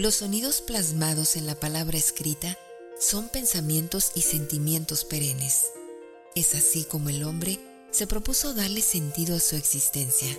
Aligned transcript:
Los 0.00 0.14
sonidos 0.14 0.62
plasmados 0.62 1.36
en 1.36 1.46
la 1.46 1.54
palabra 1.54 1.98
escrita 1.98 2.56
son 2.98 3.28
pensamientos 3.28 4.12
y 4.14 4.22
sentimientos 4.22 5.04
perennes. 5.04 5.66
Es 6.34 6.54
así 6.54 6.84
como 6.84 7.10
el 7.10 7.22
hombre 7.22 7.60
se 7.90 8.06
propuso 8.06 8.54
darle 8.54 8.80
sentido 8.80 9.36
a 9.36 9.40
su 9.40 9.56
existencia. 9.56 10.34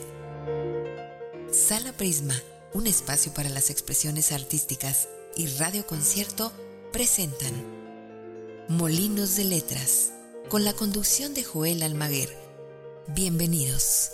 Sala 1.52 1.94
Prisma, 1.94 2.42
un 2.74 2.88
espacio 2.88 3.36
para 3.36 3.50
las 3.50 3.70
expresiones 3.70 4.32
artísticas 4.32 5.08
y 5.36 5.46
Radio 5.46 5.86
Concierto 5.86 6.52
presentan 6.92 7.54
Molinos 8.68 9.36
de 9.36 9.44
Letras, 9.44 10.12
con 10.50 10.66
la 10.66 10.73
conducción 10.73 11.36
de 11.36 11.44
Joel 11.44 11.84
Almaguer. 11.84 12.36
Bienvenidos. 13.09 14.09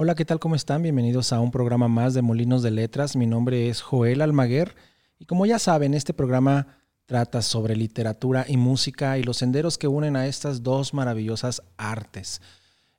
Hola, 0.00 0.14
¿qué 0.14 0.24
tal? 0.24 0.38
¿Cómo 0.38 0.54
están? 0.54 0.82
Bienvenidos 0.82 1.32
a 1.32 1.40
un 1.40 1.50
programa 1.50 1.88
más 1.88 2.14
de 2.14 2.22
Molinos 2.22 2.62
de 2.62 2.70
Letras. 2.70 3.16
Mi 3.16 3.26
nombre 3.26 3.68
es 3.68 3.82
Joel 3.82 4.22
Almaguer 4.22 4.76
y 5.18 5.24
como 5.24 5.44
ya 5.44 5.58
saben, 5.58 5.92
este 5.92 6.14
programa 6.14 6.78
trata 7.04 7.42
sobre 7.42 7.74
literatura 7.74 8.44
y 8.46 8.58
música 8.58 9.18
y 9.18 9.24
los 9.24 9.38
senderos 9.38 9.76
que 9.76 9.88
unen 9.88 10.14
a 10.14 10.28
estas 10.28 10.62
dos 10.62 10.94
maravillosas 10.94 11.64
artes. 11.76 12.40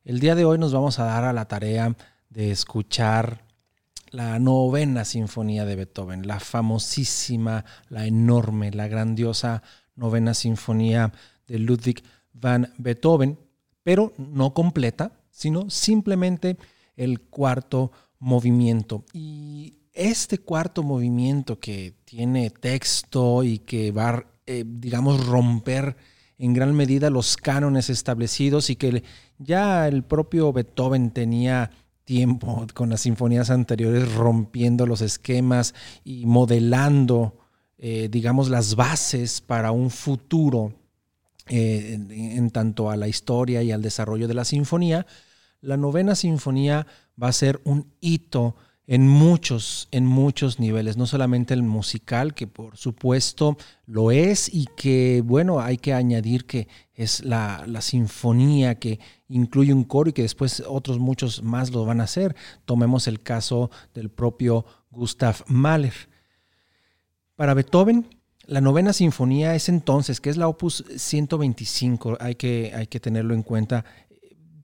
El 0.03 0.19
día 0.19 0.35
de 0.35 0.43
hoy 0.43 0.57
nos 0.59 0.73
vamos 0.73 0.99
a 0.99 1.05
dar 1.05 1.23
a 1.23 1.31
la 1.31 1.45
tarea 1.45 1.95
de 2.29 2.51
escuchar 2.51 3.45
la 4.09 4.37
novena 4.37 5.05
sinfonía 5.05 5.63
de 5.63 5.77
Beethoven, 5.77 6.27
la 6.27 6.41
famosísima, 6.41 7.63
la 7.87 8.07
enorme, 8.07 8.71
la 8.71 8.89
grandiosa 8.89 9.63
novena 9.95 10.33
sinfonía 10.33 11.13
de 11.47 11.59
Ludwig 11.59 12.03
van 12.33 12.73
Beethoven, 12.77 13.39
pero 13.83 14.11
no 14.17 14.53
completa, 14.53 15.13
sino 15.31 15.69
simplemente 15.69 16.57
el 16.99 17.21
cuarto 17.21 17.91
movimiento. 18.19 19.05
Y 19.13 19.73
este 19.93 20.37
cuarto 20.37 20.83
movimiento 20.83 21.59
que 21.59 21.93
tiene 22.05 22.49
texto 22.49 23.43
y 23.43 23.59
que 23.59 23.91
va, 23.91 24.25
eh, 24.45 24.63
digamos, 24.65 25.25
romper 25.25 25.95
en 26.37 26.53
gran 26.53 26.75
medida 26.75 27.09
los 27.09 27.37
cánones 27.37 27.89
establecidos 27.89 28.69
y 28.69 28.75
que 28.75 29.03
ya 29.37 29.87
el 29.87 30.03
propio 30.03 30.53
Beethoven 30.53 31.11
tenía 31.11 31.71
tiempo 32.03 32.65
con 32.73 32.89
las 32.89 33.01
sinfonías 33.01 33.49
anteriores 33.49 34.13
rompiendo 34.13 34.85
los 34.85 35.01
esquemas 35.01 35.73
y 36.03 36.25
modelando, 36.25 37.37
eh, 37.77 38.09
digamos, 38.11 38.49
las 38.49 38.75
bases 38.75 39.41
para 39.41 39.71
un 39.71 39.89
futuro 39.89 40.73
eh, 41.47 41.93
en 41.93 42.49
tanto 42.51 42.89
a 42.89 42.97
la 42.97 43.07
historia 43.07 43.63
y 43.63 43.71
al 43.71 43.81
desarrollo 43.81 44.27
de 44.27 44.33
la 44.33 44.45
sinfonía, 44.45 45.05
la 45.61 45.77
novena 45.77 46.15
sinfonía 46.15 46.87
va 47.21 47.27
a 47.27 47.33
ser 47.33 47.61
un 47.63 47.91
hito 47.99 48.55
en 48.91 49.07
muchos, 49.07 49.87
en 49.91 50.07
muchos 50.07 50.59
niveles, 50.59 50.97
no 50.97 51.05
solamente 51.05 51.53
el 51.53 51.61
musical, 51.61 52.33
que 52.33 52.47
por 52.47 52.75
supuesto 52.75 53.55
lo 53.85 54.09
es 54.09 54.51
y 54.51 54.65
que, 54.75 55.21
bueno, 55.23 55.59
hay 55.59 55.77
que 55.77 55.93
añadir 55.93 56.45
que 56.45 56.67
es 56.95 57.23
la, 57.23 57.65
la, 57.67 57.81
sinfonía 57.81 58.79
que 58.79 58.99
incluye 59.27 59.73
un 59.73 59.83
coro 59.83 60.09
y 60.09 60.13
que 60.13 60.23
después 60.23 60.63
otros 60.67 60.97
muchos 60.97 61.43
más 61.43 61.69
lo 61.69 61.85
van 61.85 62.01
a 62.01 62.05
hacer. 62.05 62.35
Tomemos 62.65 63.07
el 63.07 63.21
caso 63.21 63.69
del 63.93 64.09
propio 64.09 64.65
Gustav 64.89 65.43
Mahler. 65.45 65.93
Para 67.35 67.53
Beethoven, 67.53 68.07
la 68.47 68.59
novena 68.59 68.91
sinfonía 68.91 69.53
es 69.53 69.69
entonces, 69.69 70.19
que 70.19 70.31
es 70.31 70.37
la 70.37 70.47
opus 70.47 70.83
125, 70.95 72.17
hay 72.19 72.33
que, 72.33 72.71
hay 72.75 72.87
que 72.87 72.99
tenerlo 72.99 73.35
en 73.35 73.43
cuenta, 73.43 73.85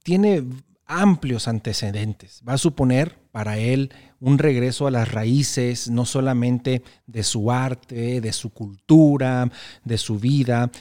tiene 0.02 0.44
amplios 0.86 1.48
antecedentes. 1.48 2.42
Va 2.48 2.54
a 2.54 2.58
suponer 2.58 3.20
para 3.32 3.58
él 3.58 3.92
un 4.20 4.38
regreso 4.38 4.88
a 4.88 4.92
las 4.92 5.12
raíces, 5.12 5.90
no 5.90 6.06
solamente 6.06 6.84
de 7.08 7.24
su 7.24 7.52
arte, 7.52 8.22
de 8.22 8.34
su 8.34 8.52
cultura, 8.52 9.52
de 9.84 9.98
su 9.98 10.20
vida, 10.20 10.72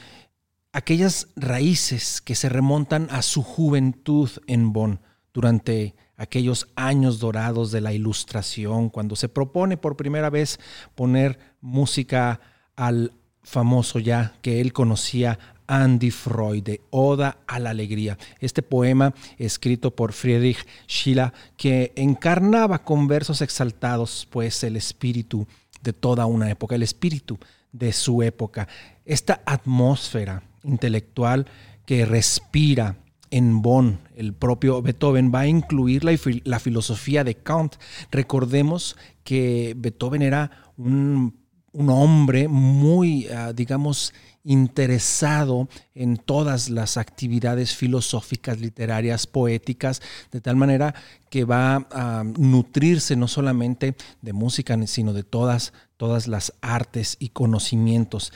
aquellas 0.72 1.28
raíces 1.37 2.20
que 2.20 2.34
se 2.34 2.48
remontan 2.48 3.09
a 3.10 3.22
su 3.22 3.42
juventud 3.42 4.28
en 4.47 4.72
Bonn 4.72 5.00
durante 5.32 5.94
aquellos 6.16 6.69
años 6.76 7.19
dorados 7.19 7.72
de 7.72 7.81
la 7.81 7.92
ilustración, 7.92 8.91
cuando 8.91 9.16
se 9.16 9.28
propone 9.28 9.76
por 9.76 9.97
primera 9.97 10.31
vez 10.31 10.59
poner 10.94 11.38
música 11.60 12.41
al 12.76 13.12
famoso 13.42 13.98
ya 13.98 14.34
que 14.42 14.60
él 14.60 14.72
conocía 14.72 15.38
Andy 15.66 16.10
Freud, 16.10 16.69
Oda 16.91 17.38
a 17.47 17.58
la 17.58 17.70
Alegría. 17.70 18.19
Este 18.41 18.62
poema, 18.62 19.14
escrito 19.38 19.91
por 19.91 20.12
Friedrich 20.12 20.66
Schiller, 20.86 21.32
que 21.56 21.92
encarnaba 21.97 22.84
con 22.84 23.06
versos 23.06 23.41
exaltados, 23.41 24.26
pues, 24.30 24.62
el 24.64 24.76
espíritu 24.76 25.47
de 25.82 25.92
toda 25.92 26.26
una 26.26 26.50
época, 26.50 26.74
el 26.74 26.82
espíritu 26.82 27.38
de 27.72 27.92
su 27.92 28.22
época. 28.22 28.69
Esta 29.04 29.42
atmósfera 29.44 30.42
intelectual 30.62 31.47
que 31.86 32.06
respira 32.06 32.97
en 33.30 33.62
Bonn, 33.62 33.98
el 34.14 34.32
propio 34.32 34.80
Beethoven, 34.80 35.32
va 35.34 35.41
a 35.41 35.47
incluir 35.48 36.04
la, 36.04 36.16
la 36.44 36.60
filosofía 36.60 37.24
de 37.24 37.34
Kant. 37.34 37.74
Recordemos 38.10 38.97
que 39.24 39.74
Beethoven 39.76 40.22
era 40.22 40.72
un, 40.76 41.44
un 41.74 41.90
hombre 41.90 42.48
muy, 42.48 43.26
uh, 43.26 43.52
digamos, 43.52 44.14
interesado 44.44 45.68
en 45.94 46.16
todas 46.16 46.70
las 46.70 46.96
actividades 46.96 47.74
filosóficas, 47.74 48.60
literarias, 48.60 49.26
poéticas, 49.26 50.00
de 50.30 50.40
tal 50.40 50.56
manera 50.56 50.94
que 51.30 51.44
va 51.44 51.86
a 51.90 52.24
nutrirse 52.24 53.16
no 53.16 53.26
solamente 53.26 53.96
de 54.22 54.32
música, 54.32 54.78
sino 54.86 55.12
de 55.12 55.24
todas, 55.24 55.72
todas 55.96 56.28
las 56.28 56.52
artes 56.60 57.16
y 57.18 57.30
conocimientos. 57.30 58.32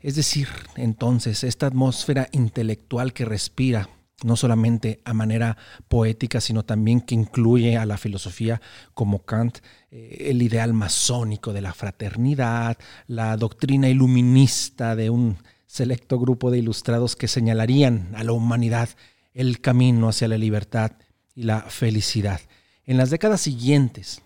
Es 0.00 0.16
decir, 0.16 0.48
entonces, 0.76 1.44
esta 1.44 1.66
atmósfera 1.66 2.28
intelectual 2.32 3.12
que 3.12 3.24
respira 3.24 3.88
no 4.24 4.36
solamente 4.36 5.00
a 5.04 5.14
manera 5.14 5.56
poética, 5.88 6.40
sino 6.40 6.64
también 6.64 7.00
que 7.00 7.14
incluye 7.14 7.76
a 7.76 7.86
la 7.86 7.98
filosofía 7.98 8.60
como 8.94 9.24
Kant, 9.24 9.58
eh, 9.90 10.28
el 10.30 10.42
ideal 10.42 10.72
masónico 10.72 11.52
de 11.52 11.60
la 11.60 11.74
fraternidad, 11.74 12.78
la 13.06 13.36
doctrina 13.36 13.88
iluminista 13.88 14.96
de 14.96 15.10
un 15.10 15.38
selecto 15.66 16.18
grupo 16.18 16.50
de 16.50 16.58
ilustrados 16.58 17.16
que 17.16 17.28
señalarían 17.28 18.12
a 18.14 18.24
la 18.24 18.32
humanidad 18.32 18.90
el 19.34 19.60
camino 19.60 20.08
hacia 20.08 20.28
la 20.28 20.38
libertad 20.38 20.92
y 21.34 21.44
la 21.44 21.62
felicidad. 21.62 22.40
En 22.84 22.96
las 22.96 23.10
décadas 23.10 23.40
siguientes, 23.40 24.22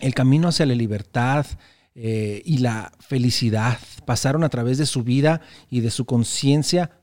el 0.00 0.14
camino 0.14 0.48
hacia 0.48 0.66
la 0.66 0.74
libertad 0.74 1.46
eh, 1.94 2.42
y 2.44 2.58
la 2.58 2.92
felicidad 3.00 3.78
pasaron 4.04 4.44
a 4.44 4.48
través 4.48 4.78
de 4.78 4.86
su 4.86 5.02
vida 5.02 5.40
y 5.70 5.80
de 5.80 5.90
su 5.90 6.04
conciencia 6.04 6.97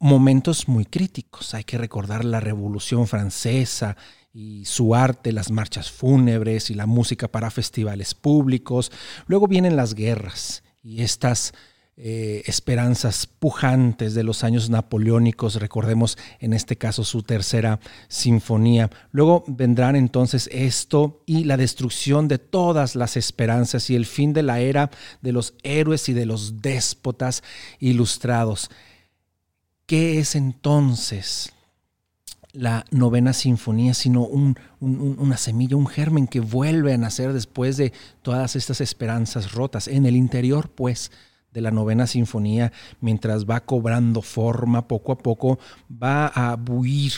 momentos 0.00 0.66
muy 0.66 0.86
críticos. 0.86 1.54
Hay 1.54 1.62
que 1.62 1.78
recordar 1.78 2.24
la 2.24 2.40
Revolución 2.40 3.06
Francesa 3.06 3.96
y 4.32 4.64
su 4.64 4.94
arte, 4.94 5.32
las 5.32 5.50
marchas 5.50 5.90
fúnebres 5.90 6.70
y 6.70 6.74
la 6.74 6.86
música 6.86 7.28
para 7.28 7.50
festivales 7.50 8.14
públicos. 8.14 8.90
Luego 9.26 9.46
vienen 9.46 9.76
las 9.76 9.94
guerras 9.94 10.64
y 10.82 11.02
estas 11.02 11.52
eh, 12.02 12.44
esperanzas 12.46 13.26
pujantes 13.26 14.14
de 14.14 14.22
los 14.22 14.42
años 14.42 14.70
napoleónicos, 14.70 15.56
recordemos 15.56 16.16
en 16.38 16.54
este 16.54 16.76
caso 16.76 17.04
su 17.04 17.22
tercera 17.22 17.78
sinfonía. 18.08 18.88
Luego 19.12 19.44
vendrán 19.46 19.96
entonces 19.96 20.48
esto 20.50 21.22
y 21.26 21.44
la 21.44 21.58
destrucción 21.58 22.26
de 22.26 22.38
todas 22.38 22.96
las 22.96 23.18
esperanzas 23.18 23.90
y 23.90 23.96
el 23.96 24.06
fin 24.06 24.32
de 24.32 24.42
la 24.42 24.60
era 24.60 24.90
de 25.20 25.32
los 25.32 25.52
héroes 25.62 26.08
y 26.08 26.14
de 26.14 26.24
los 26.24 26.62
déspotas 26.62 27.42
ilustrados. 27.80 28.70
¿Qué 29.90 30.20
es 30.20 30.36
entonces 30.36 31.52
la 32.52 32.84
novena 32.92 33.32
sinfonía, 33.32 33.92
sino 33.92 34.22
una 34.22 35.36
semilla, 35.36 35.74
un 35.74 35.88
germen 35.88 36.28
que 36.28 36.38
vuelve 36.38 36.94
a 36.94 36.96
nacer 36.96 37.32
después 37.32 37.76
de 37.76 37.92
todas 38.22 38.54
estas 38.54 38.80
esperanzas 38.80 39.50
rotas. 39.50 39.88
En 39.88 40.06
el 40.06 40.14
interior, 40.14 40.70
pues, 40.70 41.10
de 41.50 41.60
la 41.60 41.72
novena 41.72 42.06
sinfonía, 42.06 42.70
mientras 43.00 43.46
va 43.46 43.58
cobrando 43.58 44.22
forma 44.22 44.86
poco 44.86 45.10
a 45.10 45.18
poco, 45.18 45.58
va 45.90 46.28
a 46.28 46.54
buir 46.54 47.14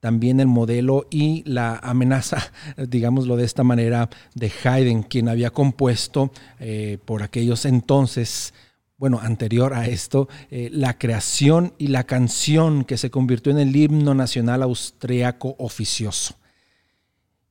también 0.00 0.40
el 0.40 0.48
modelo 0.48 1.06
y 1.12 1.44
la 1.48 1.76
amenaza, 1.76 2.50
digámoslo 2.88 3.36
de 3.36 3.44
esta 3.44 3.62
manera, 3.62 4.10
de 4.34 4.50
Haydn, 4.64 5.04
quien 5.04 5.28
había 5.28 5.50
compuesto 5.50 6.32
eh, 6.58 6.98
por 7.04 7.22
aquellos 7.22 7.64
entonces, 7.64 8.54
bueno, 8.98 9.20
anterior 9.22 9.74
a 9.74 9.86
esto, 9.86 10.28
eh, 10.50 10.68
la 10.72 10.98
creación 10.98 11.72
y 11.78 11.86
la 11.86 12.04
canción 12.04 12.84
que 12.84 12.98
se 12.98 13.10
convirtió 13.10 13.52
en 13.52 13.58
el 13.58 13.74
himno 13.74 14.12
nacional 14.14 14.62
austriaco 14.62 15.54
oficioso. 15.58 16.34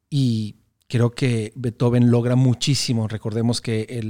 Y 0.10 0.58
creo 0.88 1.12
que 1.12 1.54
Beethoven 1.56 2.12
logra 2.12 2.36
muchísimo. 2.36 3.08
Recordemos 3.08 3.62
que 3.62 4.02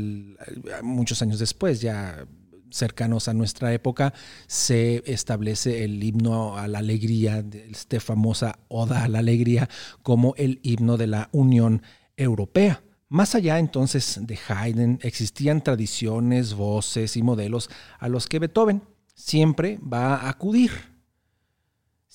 muchos 0.82 1.22
años 1.22 1.40
después, 1.40 1.80
ya 1.80 2.26
cercanos 2.72 3.28
a 3.28 3.34
nuestra 3.34 3.72
época, 3.72 4.14
se 4.48 5.04
establece 5.06 5.84
el 5.84 6.04
himno 6.04 6.58
a 6.58 6.68
la 6.68 6.80
alegría, 6.80 7.44
esta 7.70 8.00
famosa 8.00 8.60
Oda 8.68 9.04
a 9.04 9.08
la 9.08 9.20
Alegría, 9.20 9.70
como 10.02 10.34
el 10.38 10.60
himno 10.64 10.98
de 10.98 11.08
la 11.08 11.30
Unión 11.32 11.84
Europea. 12.18 12.82
Más 13.10 13.36
allá 13.36 13.58
entonces 13.58 14.20
de 14.22 14.38
Haydn, 14.48 15.00
existían 15.02 15.64
tradiciones, 15.64 16.54
voces 16.54 17.16
y 17.16 17.24
modelos 17.24 17.70
a 18.00 18.10
los 18.10 18.28
que 18.28 18.40
Beethoven 18.40 18.84
siempre 19.16 19.80
va 19.80 20.16
a 20.16 20.30
acudir 20.30 20.97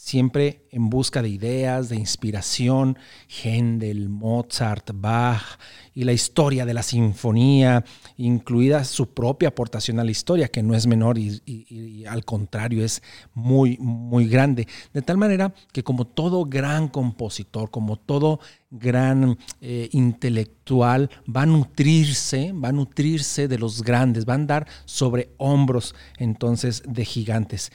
siempre 0.02 0.66
en 0.72 0.90
busca 0.90 1.22
de 1.22 1.28
ideas, 1.28 1.88
de 1.88 1.94
inspiración, 1.94 2.98
Händel, 3.28 4.08
Mozart, 4.08 4.90
Bach 4.92 5.60
y 5.94 6.02
la 6.02 6.12
historia 6.12 6.66
de 6.66 6.74
la 6.74 6.82
sinfonía, 6.82 7.84
incluida 8.16 8.82
su 8.82 9.14
propia 9.14 9.50
aportación 9.50 10.00
a 10.00 10.04
la 10.04 10.10
historia, 10.10 10.48
que 10.48 10.60
no 10.60 10.74
es 10.74 10.88
menor 10.88 11.18
y, 11.18 12.04
al 12.08 12.24
contrario 12.24 12.84
es 12.84 13.00
muy, 13.32 13.78
muy 13.78 14.26
grande. 14.26 14.66
De 14.92 15.02
tal 15.02 15.18
manera 15.18 15.54
que 15.72 15.84
como 15.84 16.04
todo 16.04 16.46
gran 16.46 16.88
compositor, 16.88 17.70
como 17.70 17.96
todo 17.96 18.40
gran 18.72 19.38
eh, 19.60 19.88
intelectual, 19.92 21.10
va 21.24 21.42
a 21.42 21.46
nutrirse, 21.46 22.52
va 22.52 22.70
a 22.70 22.72
nutrirse 22.72 23.46
de 23.46 23.58
los 23.58 23.84
grandes, 23.84 24.28
va 24.28 24.32
a 24.32 24.34
andar 24.36 24.66
sobre 24.84 25.30
hombros 25.36 25.94
entonces 26.18 26.82
de 26.88 27.04
gigantes. 27.04 27.70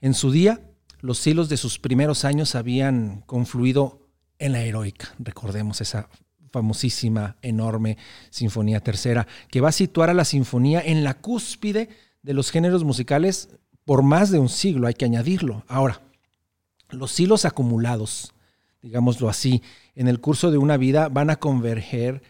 En 0.00 0.14
su 0.14 0.30
día, 0.30 0.60
los 1.02 1.26
hilos 1.26 1.48
de 1.48 1.58
sus 1.58 1.78
primeros 1.78 2.24
años 2.24 2.54
habían 2.54 3.22
confluido 3.26 4.08
en 4.38 4.52
la 4.52 4.62
heroica. 4.62 5.14
Recordemos 5.18 5.80
esa 5.80 6.08
famosísima, 6.50 7.36
enorme 7.42 7.98
Sinfonía 8.30 8.80
Tercera, 8.80 9.26
que 9.50 9.60
va 9.60 9.70
a 9.70 9.72
situar 9.72 10.10
a 10.10 10.14
la 10.14 10.24
sinfonía 10.24 10.80
en 10.80 11.02
la 11.02 11.14
cúspide 11.14 11.88
de 12.22 12.34
los 12.34 12.50
géneros 12.50 12.84
musicales 12.84 13.50
por 13.84 14.02
más 14.02 14.30
de 14.30 14.38
un 14.38 14.48
siglo, 14.48 14.86
hay 14.86 14.94
que 14.94 15.04
añadirlo. 15.04 15.64
Ahora, 15.66 16.02
los 16.90 17.18
hilos 17.18 17.44
acumulados, 17.44 18.32
digámoslo 18.80 19.28
así, 19.28 19.62
en 19.96 20.06
el 20.06 20.20
curso 20.20 20.52
de 20.52 20.58
una 20.58 20.76
vida 20.76 21.08
van 21.08 21.30
a 21.30 21.36
converger 21.36 22.22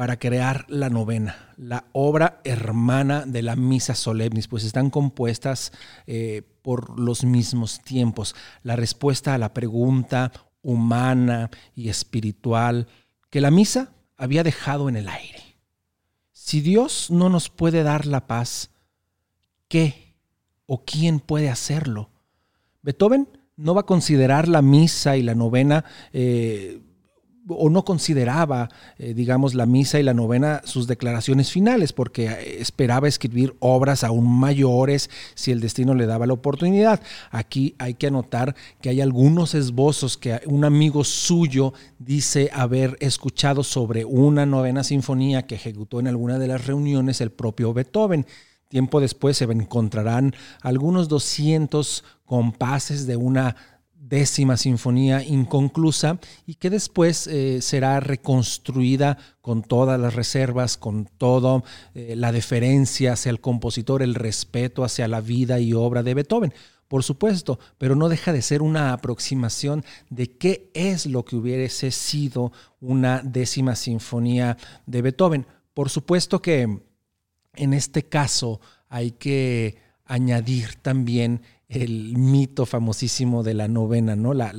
para 0.00 0.18
crear 0.18 0.64
la 0.70 0.88
novena, 0.88 1.52
la 1.58 1.84
obra 1.92 2.40
hermana 2.44 3.26
de 3.26 3.42
la 3.42 3.54
Misa 3.54 3.94
Solemnis, 3.94 4.48
pues 4.48 4.64
están 4.64 4.88
compuestas 4.88 5.72
eh, 6.06 6.40
por 6.62 6.98
los 6.98 7.22
mismos 7.22 7.82
tiempos. 7.82 8.34
La 8.62 8.76
respuesta 8.76 9.34
a 9.34 9.38
la 9.38 9.52
pregunta 9.52 10.32
humana 10.62 11.50
y 11.74 11.90
espiritual 11.90 12.88
que 13.28 13.42
la 13.42 13.50
Misa 13.50 13.92
había 14.16 14.42
dejado 14.42 14.88
en 14.88 14.96
el 14.96 15.06
aire. 15.06 15.58
Si 16.32 16.62
Dios 16.62 17.10
no 17.10 17.28
nos 17.28 17.50
puede 17.50 17.82
dar 17.82 18.06
la 18.06 18.26
paz, 18.26 18.70
¿qué 19.68 20.16
o 20.64 20.82
quién 20.82 21.20
puede 21.20 21.50
hacerlo? 21.50 22.08
Beethoven 22.80 23.28
no 23.54 23.74
va 23.74 23.82
a 23.82 23.86
considerar 23.86 24.48
la 24.48 24.62
misa 24.62 25.18
y 25.18 25.22
la 25.22 25.34
novena 25.34 25.84
eh, 26.14 26.80
o 27.58 27.70
no 27.70 27.84
consideraba, 27.84 28.68
eh, 28.98 29.14
digamos, 29.14 29.54
la 29.54 29.66
misa 29.66 29.98
y 29.98 30.02
la 30.02 30.14
novena 30.14 30.62
sus 30.64 30.86
declaraciones 30.86 31.50
finales, 31.50 31.92
porque 31.92 32.26
eh, 32.26 32.60
esperaba 32.60 33.08
escribir 33.08 33.56
obras 33.60 34.04
aún 34.04 34.30
mayores 34.30 35.10
si 35.34 35.50
el 35.50 35.60
destino 35.60 35.94
le 35.94 36.06
daba 36.06 36.26
la 36.26 36.34
oportunidad. 36.34 37.00
Aquí 37.30 37.74
hay 37.78 37.94
que 37.94 38.08
anotar 38.08 38.54
que 38.80 38.90
hay 38.90 39.00
algunos 39.00 39.54
esbozos 39.54 40.16
que 40.16 40.40
un 40.46 40.64
amigo 40.64 41.04
suyo 41.04 41.72
dice 41.98 42.50
haber 42.52 42.96
escuchado 43.00 43.62
sobre 43.62 44.04
una 44.04 44.46
novena 44.46 44.84
sinfonía 44.84 45.46
que 45.46 45.54
ejecutó 45.54 46.00
en 46.00 46.08
alguna 46.08 46.38
de 46.38 46.48
las 46.48 46.66
reuniones 46.66 47.20
el 47.20 47.30
propio 47.30 47.72
Beethoven. 47.72 48.26
Tiempo 48.68 49.00
después 49.00 49.36
se 49.36 49.44
encontrarán 49.44 50.34
algunos 50.62 51.08
200 51.08 52.04
compases 52.24 53.06
de 53.08 53.16
una 53.16 53.56
décima 54.00 54.56
sinfonía 54.56 55.22
inconclusa 55.22 56.18
y 56.46 56.54
que 56.54 56.70
después 56.70 57.26
eh, 57.26 57.60
será 57.60 58.00
reconstruida 58.00 59.18
con 59.42 59.62
todas 59.62 60.00
las 60.00 60.14
reservas, 60.14 60.78
con 60.78 61.04
toda 61.18 61.62
eh, 61.94 62.14
la 62.16 62.32
deferencia 62.32 63.12
hacia 63.12 63.30
el 63.30 63.40
compositor, 63.40 64.02
el 64.02 64.14
respeto 64.14 64.84
hacia 64.84 65.06
la 65.06 65.20
vida 65.20 65.60
y 65.60 65.74
obra 65.74 66.02
de 66.02 66.14
Beethoven. 66.14 66.54
Por 66.88 67.04
supuesto, 67.04 67.60
pero 67.78 67.94
no 67.94 68.08
deja 68.08 68.32
de 68.32 68.42
ser 68.42 68.62
una 68.62 68.92
aproximación 68.92 69.84
de 70.08 70.32
qué 70.32 70.70
es 70.74 71.06
lo 71.06 71.24
que 71.24 71.36
hubiese 71.36 71.92
sido 71.92 72.52
una 72.80 73.20
décima 73.22 73.76
sinfonía 73.76 74.56
de 74.86 75.02
Beethoven. 75.02 75.46
Por 75.72 75.88
supuesto 75.88 76.42
que 76.42 76.80
en 77.54 77.74
este 77.74 78.02
caso 78.08 78.60
hay 78.88 79.12
que 79.12 79.76
añadir 80.04 80.74
también 80.82 81.42
el 81.70 82.18
mito 82.18 82.66
famosísimo 82.66 83.42
de 83.42 83.54
la 83.54 83.68
novena, 83.68 84.16
¿no? 84.16 84.34
La, 84.34 84.52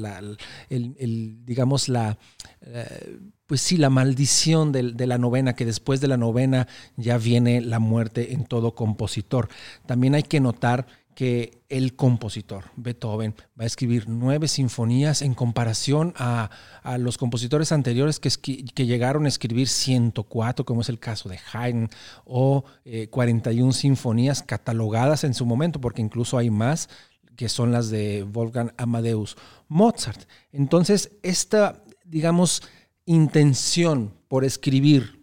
el, 0.69 1.45
digamos, 1.45 1.89
la, 1.89 2.17
eh, 2.61 3.19
pues 3.45 3.59
sí, 3.59 3.75
la 3.75 3.89
maldición 3.89 4.71
de, 4.71 5.05
la 5.05 5.17
novena, 5.17 5.53
que 5.53 5.65
después 5.65 5.99
de 5.99 6.07
la 6.07 6.15
novena 6.15 6.69
ya 6.95 7.17
viene 7.17 7.59
la 7.59 7.79
muerte 7.79 8.33
en 8.33 8.45
todo 8.45 8.75
compositor. 8.75 9.49
También 9.85 10.15
hay 10.15 10.23
que 10.23 10.39
notar 10.39 10.87
que 11.15 11.61
el 11.69 11.95
compositor, 11.95 12.65
Beethoven, 12.75 13.35
va 13.59 13.63
a 13.63 13.67
escribir 13.67 14.05
nueve 14.07 14.47
sinfonías 14.47 15.21
en 15.21 15.33
comparación 15.33 16.13
a, 16.17 16.49
los 16.97 17.17
compositores 17.17 17.71
anteriores 17.71 18.19
que, 18.19 18.29
que, 18.73 18.85
llegaron 18.85 19.25
a 19.25 19.27
escribir 19.27 19.67
104, 19.67 20.65
como 20.65 20.81
es 20.81 20.89
el 20.89 20.99
caso 20.99 21.29
de 21.29 21.39
Haydn, 21.53 21.89
o 22.25 22.65
41 23.09 23.69
eh, 23.69 23.73
sinfonías 23.73 24.43
catalogadas 24.43 25.23
en 25.23 25.33
su 25.33 25.45
momento, 25.45 25.79
porque 25.79 26.01
incluso 26.01 26.37
hay 26.37 26.49
más 26.49 26.89
que 27.35 27.49
son 27.49 27.71
las 27.71 27.89
de 27.89 28.23
Wolfgang 28.23 28.73
Amadeus 28.77 29.37
Mozart. 29.67 30.27
Entonces, 30.51 31.11
esta, 31.23 31.83
digamos, 32.03 32.61
intención 33.05 34.13
por 34.27 34.45
escribir 34.45 35.20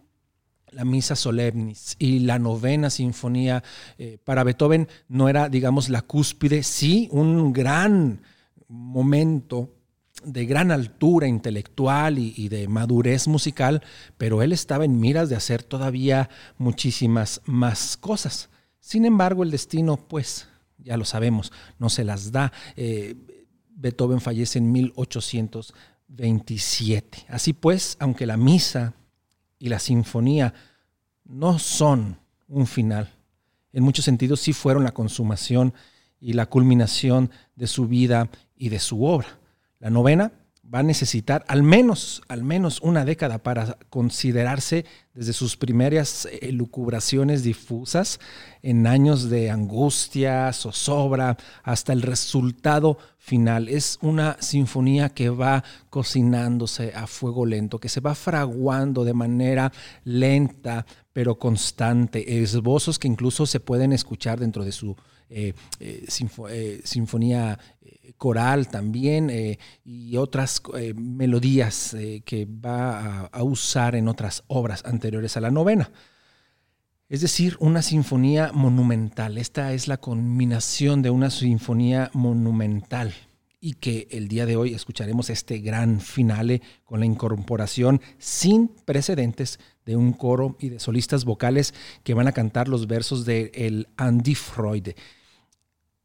la 0.71 0.85
Misa 0.85 1.15
Solemnis 1.15 1.95
y 1.99 2.19
la 2.19 2.39
novena 2.39 2.89
sinfonía 2.89 3.63
eh, 3.97 4.17
para 4.23 4.43
Beethoven 4.43 4.87
no 5.07 5.29
era, 5.29 5.49
digamos, 5.49 5.89
la 5.89 6.01
cúspide, 6.01 6.63
sí, 6.63 7.07
un 7.11 7.53
gran 7.53 8.21
momento 8.67 9.75
de 10.23 10.45
gran 10.45 10.71
altura 10.71 11.27
intelectual 11.27 12.17
y, 12.19 12.47
de 12.49 12.67
madurez 12.67 13.27
musical, 13.27 13.83
pero 14.17 14.41
él 14.41 14.51
estaba 14.51 14.83
en 14.85 14.99
miras 14.99 15.29
de 15.29 15.35
hacer 15.35 15.61
todavía 15.63 16.29
muchísimas 16.57 17.41
más 17.45 17.95
cosas. 17.95 18.49
Sin 18.79 19.05
embargo, 19.05 19.43
el 19.43 19.51
destino, 19.51 19.97
pues, 19.97 20.49
ya 20.77 20.97
lo 20.97 21.05
sabemos, 21.05 21.53
no 21.77 21.89
se 21.89 22.03
las 22.03 22.33
da. 22.33 22.51
Eh, 22.75 23.15
Beethoven 23.69 24.19
fallece 24.19 24.59
en 24.59 24.73
1827. 24.73 27.25
Así 27.29 27.53
pues, 27.53 27.95
aunque 27.99 28.25
la 28.25 28.35
misa 28.35 28.95
y 29.59 29.69
la 29.69 29.79
sinfonía 29.79 30.53
no 31.25 31.59
son 31.59 32.17
un 32.47 32.65
final. 32.65 33.13
En 33.71 33.83
muchos 33.83 34.05
sentidos 34.05 34.39
sí 34.39 34.53
fueron 34.53 34.83
la 34.83 34.93
consumación 34.93 35.73
y 36.19 36.33
la 36.33 36.47
culminación 36.47 37.29
de 37.55 37.67
su 37.67 37.87
vida 37.87 38.29
y 38.55 38.69
de 38.69 38.79
su 38.79 39.05
obra. 39.05 39.27
La 39.79 39.89
novena 39.89 40.31
va 40.73 40.79
a 40.79 40.83
necesitar 40.83 41.43
al 41.47 41.63
menos, 41.63 42.21
al 42.27 42.43
menos 42.43 42.79
una 42.81 43.05
década 43.05 43.39
para 43.39 43.77
considerarse 43.89 44.85
desde 45.13 45.33
sus 45.33 45.57
primeras 45.57 46.27
elucubraciones 46.41 47.43
difusas 47.43 48.19
en 48.61 48.85
años 48.85 49.29
de 49.29 49.49
angustia, 49.49 50.53
zozobra, 50.53 51.37
hasta 51.63 51.91
el 51.91 52.03
resultado 52.03 52.97
final. 53.17 53.67
Es 53.67 53.97
una 54.01 54.37
sinfonía 54.39 55.09
que 55.09 55.29
va 55.29 55.63
cocinándose 55.89 56.93
a 56.93 57.07
fuego 57.07 57.45
lento, 57.45 57.79
que 57.79 57.89
se 57.89 58.01
va 58.01 58.13
fraguando 58.15 59.03
de 59.03 59.13
manera 59.13 59.71
lenta 60.03 60.85
pero 61.13 61.39
constante. 61.39 62.41
Esbozos 62.41 62.99
que 62.99 63.07
incluso 63.07 63.45
se 63.45 63.59
pueden 63.59 63.91
escuchar 63.91 64.39
dentro 64.39 64.63
de 64.63 64.71
su 64.71 64.95
eh, 65.31 65.53
eh, 65.79 66.07
eh, 66.49 66.81
sinfonía 66.83 67.59
coral 68.17 68.67
también 68.67 69.57
y 69.85 70.17
otras 70.17 70.61
melodías 70.95 71.95
que 72.25 72.45
va 72.45 73.27
a, 73.27 73.43
usar 73.43 73.95
en 73.95 74.07
otras 74.07 74.43
obras 74.47 74.83
anteriores 74.85 75.37
a 75.37 75.41
la 75.41 75.51
novena. 75.51 75.91
Es 77.07 77.21
decir, 77.21 77.55
una 77.59 77.81
sinfonía 77.81 78.51
monumental. 78.53 79.37
Esta 79.37 79.73
es 79.73 79.87
la 79.87 79.97
combinación 79.97 81.01
de 81.01 81.11
una 81.11 81.29
sinfonía 81.29 82.09
monumental 82.13 83.13
y 83.61 83.73
que 83.73 84.07
el 84.11 84.27
día 84.27 84.45
de 84.45 84.55
hoy 84.55 84.73
escucharemos 84.73 85.29
este 85.29 85.59
gran 85.59 85.99
finale 85.99 86.61
con 86.85 86.99
la 86.99 87.05
incorporación 87.05 88.01
sin 88.17 88.69
precedentes 88.85 89.59
de 89.85 89.95
un 89.95 90.13
coro 90.13 90.55
y 90.59 90.69
de 90.69 90.79
solistas 90.79 91.25
vocales 91.25 91.73
que 92.03 92.13
van 92.13 92.27
a 92.27 92.31
cantar 92.31 92.67
los 92.67 92.87
versos 92.87 93.25
de 93.25 93.51
el 93.53 93.87
Andy 93.97 94.35
Freud. 94.35 94.89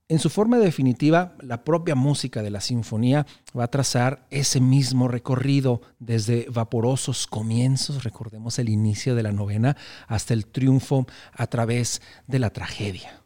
En 0.06 0.18
su 0.18 0.28
forma 0.28 0.58
definitiva, 0.58 1.34
la 1.40 1.64
propia 1.64 1.94
música 1.94 2.42
de 2.42 2.50
la 2.50 2.60
sinfonía 2.60 3.26
va 3.58 3.64
a 3.64 3.70
trazar 3.70 4.26
ese 4.30 4.60
mismo 4.60 5.08
recorrido 5.08 5.80
desde 5.98 6.46
vaporosos 6.50 7.26
comienzos, 7.26 8.04
recordemos 8.04 8.58
el 8.58 8.68
inicio 8.68 9.14
de 9.14 9.22
la 9.22 9.32
novena, 9.32 9.78
hasta 10.06 10.34
el 10.34 10.46
triunfo 10.46 11.06
a 11.32 11.46
través 11.46 12.02
de 12.26 12.38
la 12.38 12.50
tragedia. 12.50 13.22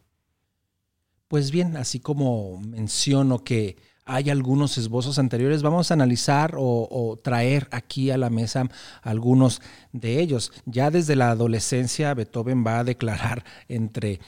Pues 1.27 1.51
bien, 1.51 1.75
así 1.75 1.99
como 1.99 2.57
menciono 2.61 3.43
que 3.43 3.75
hay 4.05 4.29
algunos 4.29 4.77
esbozos 4.77 5.19
anteriores, 5.19 5.61
vamos 5.61 5.91
a 5.91 5.95
analizar 5.95 6.55
o, 6.57 7.19
traer 7.21 7.67
aquí 7.71 8.09
a 8.09 8.17
la 8.17 8.29
mesa 8.29 8.69
algunos 9.01 9.61
de 9.91 10.21
ellos. 10.21 10.51
Ya 10.65 10.89
desde 10.89 11.17
la 11.17 11.29
adolescencia, 11.29 12.13
Beethoven 12.13 12.65
va 12.65 12.79
a 12.79 12.83
declarar 12.85 13.43
entre 13.67 14.21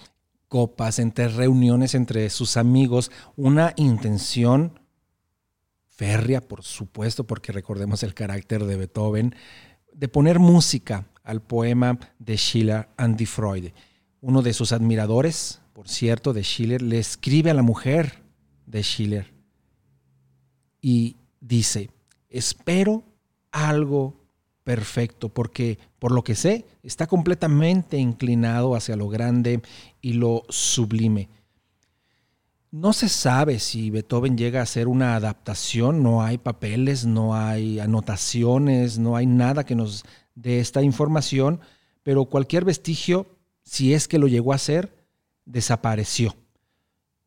copas, 0.51 1.00
entre 1.00 1.29
reuniones 1.29 1.96
entre 1.96 2.29
sus 2.29 2.58
amigos, 2.58 3.10
una 3.38 3.72
intención 3.77 4.81
férrea, 5.88 6.41
por 6.41 6.63
supuesto, 6.63 7.25
porque 7.25 7.53
recordemos 7.53 8.03
el 8.03 8.13
carácter 8.13 8.65
de 8.65 8.75
Beethoven, 8.75 9.34
de 9.93 10.10
poner 10.10 10.39
música 10.39 11.08
al 11.24 11.41
poema 11.41 11.98
de 12.20 12.36
Schiller 12.36 12.89
Andy 12.98 13.25
Freud. 13.25 13.72
Uno 14.20 14.41
de 14.41 14.51
sus 14.51 14.74
admiradores, 14.74 15.62
por 15.72 15.88
cierto, 15.88 16.34
de 16.34 16.43
Schiller, 16.43 16.81
le 16.81 17.00
escribe 17.00 17.50
a 17.50 17.53
la 17.53 17.63
mujer 17.63 18.22
de 18.65 18.84
Schiller 18.84 19.34
y 20.81 21.15
dice, 21.39 21.91
espero 22.27 23.05
algo 23.51 24.20
perfecto, 24.63 25.30
porque 25.30 25.80
por 26.00 26.12
lo 26.12 26.24
que 26.24 26.36
sé, 26.36 26.65
está 26.84 27.08
completamente 27.08 27.98
inclinado 27.98 28.75
hacia 28.75 28.96
lo 28.96 29.08
grande 29.08 29.62
y 30.01 30.13
lo 30.13 30.44
sublime. 30.50 31.30
No 32.72 32.94
se 32.94 33.10
sabe 33.10 33.60
si 33.60 33.89
Beethoven 33.89 34.38
llega 34.38 34.62
a 34.62 34.63
hacer 34.63 34.88
una 34.88 35.15
adaptación, 35.15 36.03
no 36.03 36.24
hay 36.24 36.38
papeles, 36.38 37.06
no 37.06 37.36
hay 37.36 37.80
anotaciones, 37.80 38.98
no 38.98 39.18
hay 39.18 39.25
nada 39.25 39.65
que 39.65 39.75
nos 39.75 40.06
dé 40.36 40.60
esta 40.60 40.82
información, 40.82 41.60
pero 42.01 42.25
cualquier 42.25 42.63
vestigio, 42.63 43.27
si 43.63 43.94
es 43.94 44.08
que 44.08 44.20
lo 44.20 44.27
llegó 44.27 44.53
a 44.53 44.56
hacer, 44.56 44.96
desapareció. 45.46 46.36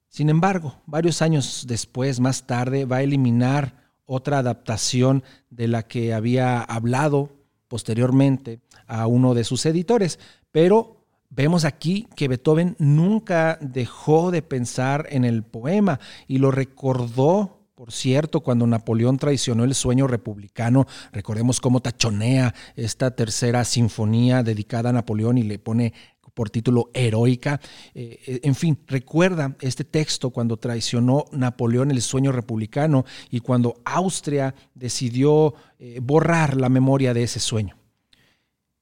Sin 0.09 0.31
embargo, 0.31 0.81
varios 0.87 1.21
años 1.21 1.67
después, 1.69 2.21
más 2.21 2.47
tarde, 2.47 2.87
va 2.87 2.97
a 2.97 3.03
eliminar 3.03 3.84
otra 4.07 4.39
adaptación 4.39 5.25
de 5.51 5.69
la 5.69 5.83
que 5.83 6.15
había 6.15 6.61
hablado 6.61 7.31
posteriormente 7.69 8.61
a 8.87 9.07
uno 9.07 9.35
de 9.35 9.45
sus 9.45 9.67
editores. 9.67 10.19
Pero 10.53 11.07
vemos 11.31 11.65
aquí 11.65 12.07
que 12.15 12.29
Beethoven 12.29 12.77
nunca 12.79 13.59
dejó 13.61 14.31
de 14.31 14.43
pensar 14.43 15.07
en 15.11 15.25
el 15.25 15.43
poema 15.43 16.01
y 16.29 16.39
lo 16.39 16.51
recordó 16.51 17.65
por 17.75 17.91
cierto, 17.91 18.41
cuando 18.41 18.69
Napoleón 18.69 19.19
traicionó 19.19 19.65
el 19.65 19.75
sueño 19.75 20.07
republicano, 20.07 20.87
recordemos 21.11 21.61
cómo 21.61 21.81
tachonea 21.81 22.55
esta 22.77 23.11
tercera 23.17 23.65
sinfonía 23.65 24.45
dedicada 24.45 24.91
a 24.91 24.93
Napoleón 24.93 25.39
y 25.39 25.43
le 25.43 25.59
pone 25.59 25.93
por 26.35 26.51
título 26.51 26.91
Heroica. 26.93 27.61
Eh, 27.95 28.21
eh, 28.27 28.41
en 28.43 28.55
fin, 28.55 28.79
recuerda 28.87 29.57
este 29.61 29.85
texto 29.85 30.31
cuando 30.31 30.57
traicionó 30.57 31.27
Napoleón 31.33 31.91
el 31.91 32.03
sueño 32.03 32.33
republicano 32.33 33.05
y 33.31 33.41
cuando 33.41 33.77
Austria 33.85 34.55
decidió 34.75 35.55
eh, 35.79 36.01
borrar 36.03 36.57
la 36.57 36.69
memoria 36.69 37.15
de 37.15 37.23
ese 37.23 37.41
sueño. 37.41 37.77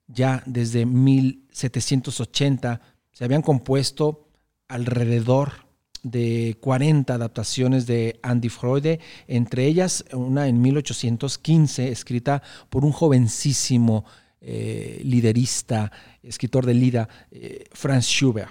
Ya 0.09 0.43
desde 0.47 0.85
1780 0.87 2.81
se 3.13 3.25
habían 3.25 3.43
compuesto 3.43 4.29
alrededor 4.69 5.67
de 6.03 6.57
40 6.61 7.15
adaptaciones 7.15 7.87
de 7.87 8.19
Andy 8.23 8.49
Freud, 8.49 8.99
entre 9.29 9.67
ellas 9.67 10.05
una 10.13 10.49
en 10.49 10.61
1815 10.61 11.89
escrita 11.91 12.43
por 12.71 12.85
un 12.85 12.91
jovencísimo 12.91 14.05
eh, 14.45 15.01
liderista, 15.05 15.93
escritor 16.21 16.67
de 16.67 16.75
Lida, 16.75 17.09
eh, 17.31 17.65
Franz 17.73 18.07
Schubert. 18.07 18.51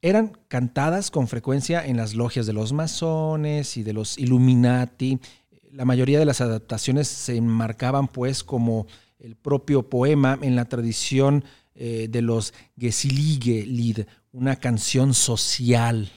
Eran 0.00 0.36
cantadas 0.48 1.12
con 1.12 1.28
frecuencia 1.28 1.86
en 1.86 1.96
las 1.96 2.14
logias 2.14 2.44
de 2.44 2.52
los 2.52 2.72
masones 2.72 3.76
y 3.76 3.84
de 3.84 3.92
los 3.92 4.18
Illuminati. 4.18 5.20
La 5.70 5.84
mayoría 5.84 6.18
de 6.18 6.24
las 6.24 6.40
adaptaciones 6.40 7.06
se 7.06 7.36
enmarcaban 7.36 8.08
pues 8.08 8.42
como 8.42 8.88
el 9.20 9.36
propio 9.36 9.88
poema 9.88 10.36
en 10.42 10.56
la 10.56 10.64
tradición 10.64 11.44
eh, 11.76 12.08
de 12.10 12.20
los 12.20 12.52
Gesilige-Lied, 12.76 14.06
una 14.32 14.56
canción 14.56 15.14
social 15.14 16.10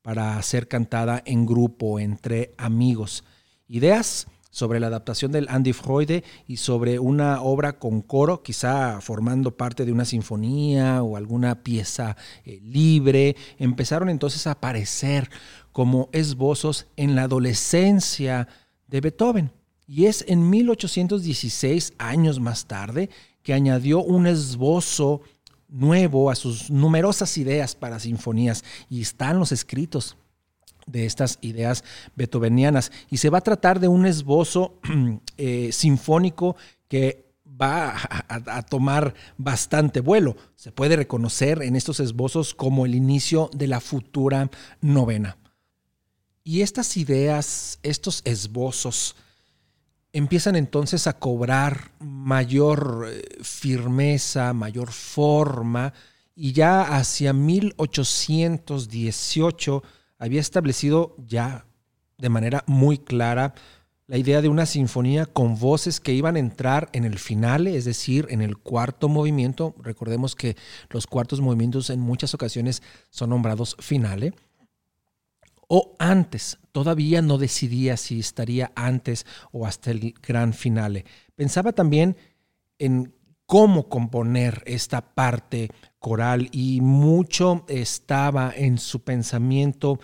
para 0.00 0.40
ser 0.42 0.66
cantada 0.66 1.22
en 1.26 1.44
grupo, 1.44 2.00
entre 2.00 2.54
amigos. 2.56 3.22
Ideas 3.68 4.28
sobre 4.56 4.80
la 4.80 4.86
adaptación 4.86 5.32
del 5.32 5.48
Andy 5.50 5.74
Freud 5.74 6.22
y 6.46 6.56
sobre 6.56 6.98
una 6.98 7.42
obra 7.42 7.78
con 7.78 8.00
coro, 8.00 8.42
quizá 8.42 9.02
formando 9.02 9.54
parte 9.54 9.84
de 9.84 9.92
una 9.92 10.06
sinfonía 10.06 11.02
o 11.02 11.18
alguna 11.18 11.62
pieza 11.62 12.16
eh, 12.46 12.58
libre, 12.62 13.36
empezaron 13.58 14.08
entonces 14.08 14.46
a 14.46 14.52
aparecer 14.52 15.28
como 15.72 16.08
esbozos 16.12 16.86
en 16.96 17.14
la 17.14 17.24
adolescencia 17.24 18.48
de 18.86 19.02
Beethoven. 19.02 19.52
Y 19.86 20.06
es 20.06 20.24
en 20.26 20.48
1816, 20.48 21.92
años 21.98 22.40
más 22.40 22.64
tarde, 22.64 23.10
que 23.42 23.52
añadió 23.52 24.02
un 24.02 24.26
esbozo 24.26 25.20
nuevo 25.68 26.30
a 26.30 26.34
sus 26.34 26.70
numerosas 26.70 27.36
ideas 27.36 27.74
para 27.74 28.00
sinfonías 28.00 28.64
y 28.88 29.02
están 29.02 29.38
los 29.38 29.52
escritos 29.52 30.16
de 30.86 31.04
estas 31.04 31.38
ideas 31.42 31.84
beethovenianas. 32.14 32.92
Y 33.10 33.18
se 33.18 33.30
va 33.30 33.38
a 33.38 33.42
tratar 33.42 33.80
de 33.80 33.88
un 33.88 34.06
esbozo 34.06 34.78
eh, 35.36 35.70
sinfónico 35.72 36.56
que 36.88 37.26
va 37.60 37.96
a, 38.28 38.62
tomar 38.62 39.14
bastante 39.38 40.00
vuelo. 40.00 40.36
Se 40.56 40.72
puede 40.72 40.96
reconocer 40.96 41.62
en 41.62 41.76
estos 41.76 42.00
esbozos 42.00 42.54
como 42.54 42.86
el 42.86 42.94
inicio 42.94 43.50
de 43.54 43.66
la 43.66 43.80
futura 43.80 44.50
novena. 44.80 45.36
Y 46.44 46.62
estas 46.62 46.96
ideas, 46.96 47.78
estos 47.82 48.22
esbozos, 48.24 49.16
empiezan 50.12 50.56
entonces 50.56 51.06
a 51.06 51.18
cobrar 51.18 51.92
mayor 51.98 53.06
eh, 53.08 53.22
firmeza, 53.42 54.52
mayor 54.52 54.92
forma, 54.92 55.94
y 56.34 56.52
ya 56.52 56.82
hacia 56.82 57.32
1818 57.32 59.82
había 60.18 60.40
establecido 60.40 61.14
ya 61.18 61.66
de 62.18 62.28
manera 62.28 62.64
muy 62.66 62.98
clara 62.98 63.54
la 64.06 64.18
idea 64.18 64.40
de 64.40 64.48
una 64.48 64.66
sinfonía 64.66 65.26
con 65.26 65.58
voces 65.58 65.98
que 65.98 66.12
iban 66.12 66.36
a 66.36 66.38
entrar 66.38 66.88
en 66.92 67.04
el 67.04 67.18
final, 67.18 67.66
es 67.66 67.84
decir, 67.84 68.26
en 68.30 68.40
el 68.40 68.56
cuarto 68.56 69.08
movimiento. 69.08 69.74
Recordemos 69.80 70.36
que 70.36 70.56
los 70.90 71.08
cuartos 71.08 71.40
movimientos 71.40 71.90
en 71.90 71.98
muchas 71.98 72.32
ocasiones 72.32 72.82
son 73.10 73.30
nombrados 73.30 73.76
finales. 73.80 74.32
O 75.66 75.96
antes, 75.98 76.58
todavía 76.70 77.20
no 77.20 77.38
decidía 77.38 77.96
si 77.96 78.20
estaría 78.20 78.70
antes 78.76 79.26
o 79.50 79.66
hasta 79.66 79.90
el 79.90 80.14
gran 80.22 80.52
finale. 80.52 81.04
Pensaba 81.34 81.72
también 81.72 82.16
en 82.78 83.12
cómo 83.46 83.88
componer 83.88 84.62
esta 84.66 85.14
parte 85.14 85.70
coral 86.06 86.50
y 86.52 86.80
mucho 86.82 87.64
estaba 87.66 88.52
en 88.54 88.78
su 88.78 89.02
pensamiento 89.02 89.98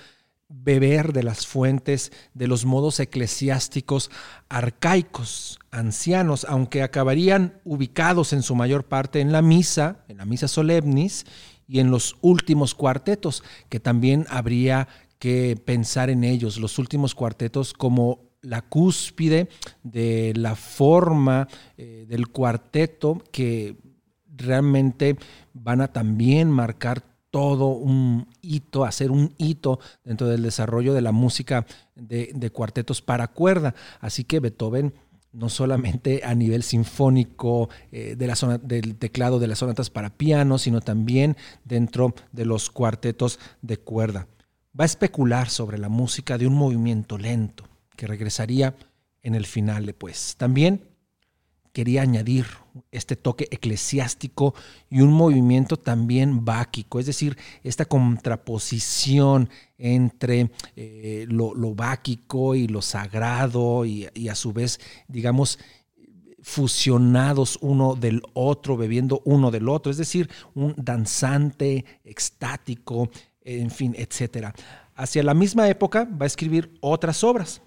beber 0.49 1.13
de 1.13 1.23
las 1.23 1.47
fuentes 1.47 2.11
de 2.35 2.49
los 2.49 2.65
modos 2.65 2.99
eclesiásticos 2.99 4.11
arcaicos, 4.49 5.61
ancianos, 5.71 6.45
aunque 6.49 6.83
acabarían 6.83 7.61
ubicados 7.63 8.33
en 8.33 8.43
su 8.43 8.57
mayor 8.57 8.87
parte 8.87 9.21
en 9.21 9.31
la 9.31 9.43
misa, 9.43 10.05
en 10.09 10.17
la 10.17 10.25
misa 10.25 10.49
solemnis 10.49 11.25
y 11.69 11.79
en 11.79 11.93
los 11.93 12.17
últimos 12.21 12.75
cuartetos, 12.75 13.45
que 13.69 13.79
también 13.79 14.27
habría 14.29 14.89
que 15.21 15.57
pensar 15.65 16.11
en 16.11 16.25
ellos, 16.25 16.59
los 16.59 16.81
últimos 16.81 17.15
cuartetos 17.15 17.73
como 17.73 18.33
la 18.41 18.63
cúspide 18.63 19.49
de 19.85 20.33
la 20.35 20.57
forma 20.57 21.47
eh, 21.77 22.07
del 22.09 22.27
cuarteto 22.27 23.23
que 23.31 23.77
realmente 24.37 25.17
van 25.53 25.81
a 25.81 25.89
también 25.89 26.51
marcar 26.51 27.03
todo 27.31 27.69
un 27.69 28.29
hito, 28.43 28.85
hacer 28.85 29.11
un 29.11 29.35
hito 29.39 29.81
dentro 30.05 30.29
del 30.29 30.43
desarrollo 30.43 30.93
de 30.93 31.01
la 31.01 31.13
música 31.13 31.67
de, 31.95 32.51
cuartetos 32.53 33.01
para 33.01 33.29
cuerda. 33.29 33.75
Así 34.01 34.25
que 34.25 34.39
Beethoven 34.39 34.93
no 35.33 35.49
solamente 35.49 36.21
a 36.25 36.35
nivel 36.35 36.63
sinfónico 36.63 37.71
eh, 37.91 38.17
de 38.19 38.27
la 38.27 38.37
zona, 38.37 38.59
del 38.59 38.97
teclado 38.97 39.39
de 39.39 39.47
las 39.47 39.61
sonatas 39.61 39.89
para 39.89 40.11
piano, 40.11 40.59
sino 40.59 40.83
también 40.83 41.39
dentro 41.65 42.15
de 42.33 42.45
los 42.45 42.69
cuartetos 42.69 43.39
de 43.63 43.79
cuerda. 43.79 44.29
Va 44.79 44.85
a 44.85 44.87
especular 44.87 45.49
sobre 45.49 45.79
la 45.79 45.89
música 45.89 46.37
de 46.37 46.47
un 46.47 46.55
movimiento 46.55 47.17
lento, 47.17 47.65
que 47.97 48.07
regresaría 48.07 48.75
en 49.23 49.35
el 49.35 49.47
final. 49.47 49.95
Pues 49.95 50.37
también 50.37 50.83
quería 51.73 52.03
añadir 52.03 52.45
este 52.91 53.17
toque 53.17 53.49
eclesiástico 53.51 54.55
y 54.91 55.01
un 55.01 55.13
movimiento 55.13 55.77
también 55.77 56.45
báquico, 56.45 57.01
es 57.01 57.07
decir, 57.07 57.37
esta 57.63 57.85
contraposición 57.85 59.49
entre 59.79 60.51
eh, 60.77 61.27
lo, 61.29 61.75
báquico 61.75 62.55
y 62.55 62.69
lo 62.69 62.83
sagrado 62.83 63.85
y, 63.85 64.09
y, 64.15 64.29
a 64.29 64.35
su 64.35 64.53
vez, 64.53 64.81
digamos, 65.09 65.59
fusionados 66.43 67.59
uno 67.61 67.95
del 67.95 68.23
otro, 68.35 68.77
bebiendo 68.77 69.23
uno 69.25 69.51
del 69.51 69.69
otro, 69.69 69.91
es 69.91 69.99
decir, 69.99 70.29
un 70.55 70.75
danzante, 70.77 71.85
extático, 72.05 73.11
en 73.45 73.71
fin, 73.71 73.95
etc. 73.97 74.49
Hacia 74.95 75.23
la 75.23 75.35
misma 75.35 75.69
época 75.69 76.05
va 76.05 76.25
a 76.25 76.27
escribir 76.27 76.75
otras 76.81 77.25
obras. 77.25 77.63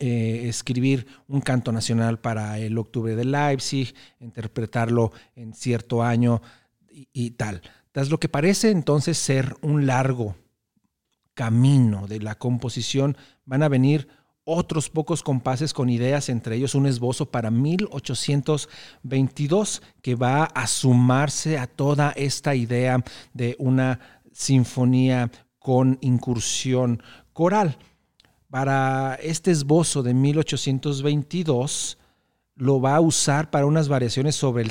Eh, 0.00 0.48
escribir 0.48 1.06
un 1.28 1.40
canto 1.40 1.72
nacional 1.72 2.20
para 2.20 2.58
el 2.58 2.76
octubre 2.76 3.16
de 3.16 3.24
Leipzig, 3.24 3.94
interpretarlo 4.20 5.12
en 5.34 5.54
cierto 5.54 6.02
año 6.02 6.42
y, 6.90 7.30
tal. 7.30 7.62
Tras 7.90 8.10
lo 8.10 8.20
que 8.20 8.28
parece 8.28 8.70
entonces 8.70 9.16
ser 9.16 9.56
un 9.62 9.86
largo 9.86 10.36
camino 11.32 12.06
de 12.06 12.20
la 12.20 12.34
composición, 12.34 13.16
van 13.46 13.62
a 13.62 13.68
venir 13.68 14.08
otros 14.44 14.90
pocos 14.90 15.22
compases 15.22 15.72
con 15.72 15.88
ideas, 15.88 16.28
entre 16.28 16.56
ellos 16.56 16.74
un 16.74 16.84
esbozo 16.86 17.30
para 17.30 17.50
1822, 17.50 19.80
que 20.02 20.16
va 20.16 20.44
a 20.44 20.66
sumarse 20.66 21.56
a 21.56 21.66
toda 21.66 22.12
esta 22.12 22.54
idea 22.54 23.02
de 23.32 23.56
una 23.58 24.00
sinfonía 24.32 25.30
con 25.58 25.96
incursión 26.02 27.02
coral. 27.32 27.78
Para 28.50 29.16
este 29.16 29.50
esbozo 29.50 30.02
de 30.02 30.14
1822 30.14 31.98
lo 32.56 32.80
va 32.80 32.96
a 32.96 33.00
usar 33.00 33.50
para 33.50 33.66
unas 33.66 33.88
variaciones 33.88 34.36
sobre 34.36 34.66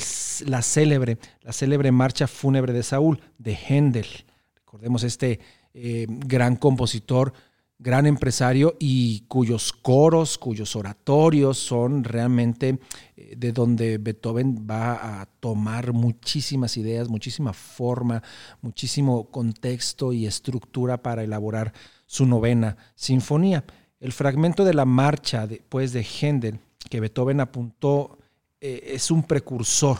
la 0.45 0.61
célebre, 0.63 1.19
la 1.41 1.53
célebre 1.53 1.91
marcha 1.91 2.27
fúnebre 2.27 2.73
de 2.73 2.81
Saúl 2.81 3.21
de 3.37 3.53
Händel. 3.53 4.07
Recordemos 4.55 5.03
este 5.03 5.39
eh, 5.75 6.07
gran 6.09 6.55
compositor, 6.55 7.33
gran 7.77 8.07
empresario 8.07 8.75
y 8.79 9.21
cuyos 9.27 9.71
coros, 9.71 10.39
cuyos 10.39 10.75
oratorios 10.75 11.59
son 11.59 12.03
realmente 12.03 12.79
eh, 13.15 13.35
de 13.37 13.51
donde 13.51 13.99
Beethoven 13.99 14.67
va 14.69 15.21
a 15.21 15.27
tomar 15.27 15.93
muchísimas 15.93 16.77
ideas, 16.77 17.09
muchísima 17.09 17.53
forma, 17.53 18.23
muchísimo 18.59 19.29
contexto 19.29 20.13
y 20.13 20.25
estructura 20.25 21.03
para 21.03 21.23
elaborar 21.23 21.73
su 22.07 22.25
novena 22.25 22.75
sinfonía. 22.95 23.63
El 23.99 24.11
fragmento 24.11 24.65
de 24.65 24.73
la 24.73 24.85
marcha 24.85 25.45
de, 25.45 25.61
pues, 25.69 25.93
de 25.93 26.03
Händel 26.03 26.59
que 26.89 26.99
Beethoven 26.99 27.39
apuntó 27.41 28.17
eh, 28.59 28.93
es 28.93 29.11
un 29.11 29.23
precursor 29.23 29.97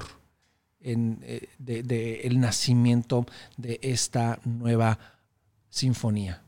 del 0.80 1.18
eh, 1.22 1.50
de, 1.60 2.22
el 2.24 2.40
nacimiento 2.40 3.26
de 3.58 3.80
esta 3.84 4.40
nueva 4.46 4.98
sinfonía. 5.70 6.42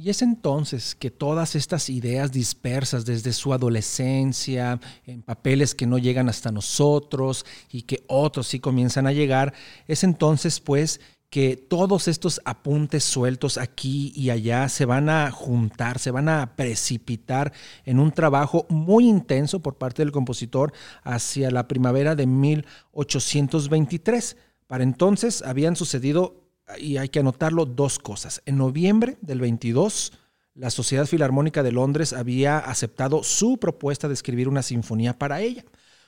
Y 0.00 0.10
es 0.10 0.22
entonces 0.22 0.94
que 0.94 1.10
todas 1.10 1.56
estas 1.56 1.90
ideas 1.90 2.30
dispersas 2.30 3.04
desde 3.04 3.32
su 3.32 3.52
adolescencia, 3.52 4.78
en 5.04 5.22
papeles 5.22 5.74
que 5.74 5.88
no 5.88 5.98
llegan 5.98 6.28
hasta 6.28 6.52
nosotros 6.52 7.44
y 7.72 7.82
que 7.82 8.04
otros 8.06 8.46
sí 8.46 8.60
comienzan 8.60 9.08
a 9.08 9.12
llegar, 9.12 9.54
es 9.88 10.04
entonces 10.04 10.60
pues 10.60 11.00
que 11.30 11.56
todos 11.56 12.08
estos 12.08 12.40
apuntes 12.44 13.04
sueltos 13.04 13.58
aquí 13.58 14.12
y 14.14 14.30
allá 14.30 14.68
se 14.68 14.86
van 14.86 15.10
a 15.10 15.30
juntar, 15.30 15.98
se 15.98 16.10
van 16.10 16.28
a 16.28 16.56
precipitar 16.56 17.52
en 17.84 18.00
un 18.00 18.12
trabajo 18.12 18.66
muy 18.70 19.06
intenso 19.06 19.60
por 19.60 19.76
parte 19.76 20.02
del 20.02 20.12
compositor 20.12 20.72
hacia 21.02 21.50
la 21.50 21.68
primavera 21.68 22.14
de 22.14 22.26
1823. 22.26 24.36
Para 24.66 24.84
entonces 24.84 25.42
habían 25.42 25.76
sucedido, 25.76 26.44
y 26.78 26.96
hay 26.96 27.10
que 27.10 27.20
anotarlo, 27.20 27.66
dos 27.66 27.98
cosas. 27.98 28.42
En 28.46 28.56
noviembre 28.56 29.18
del 29.20 29.40
22, 29.40 30.12
la 30.54 30.70
Sociedad 30.70 31.06
Filarmónica 31.06 31.62
de 31.62 31.72
Londres 31.72 32.12
había 32.12 32.58
aceptado 32.58 33.22
su 33.22 33.58
propuesta 33.58 34.08
de 34.08 34.14
escribir 34.14 34.48
una 34.48 34.62
sinfonía 34.62 35.18
para 35.18 35.40
ella, 35.40 35.64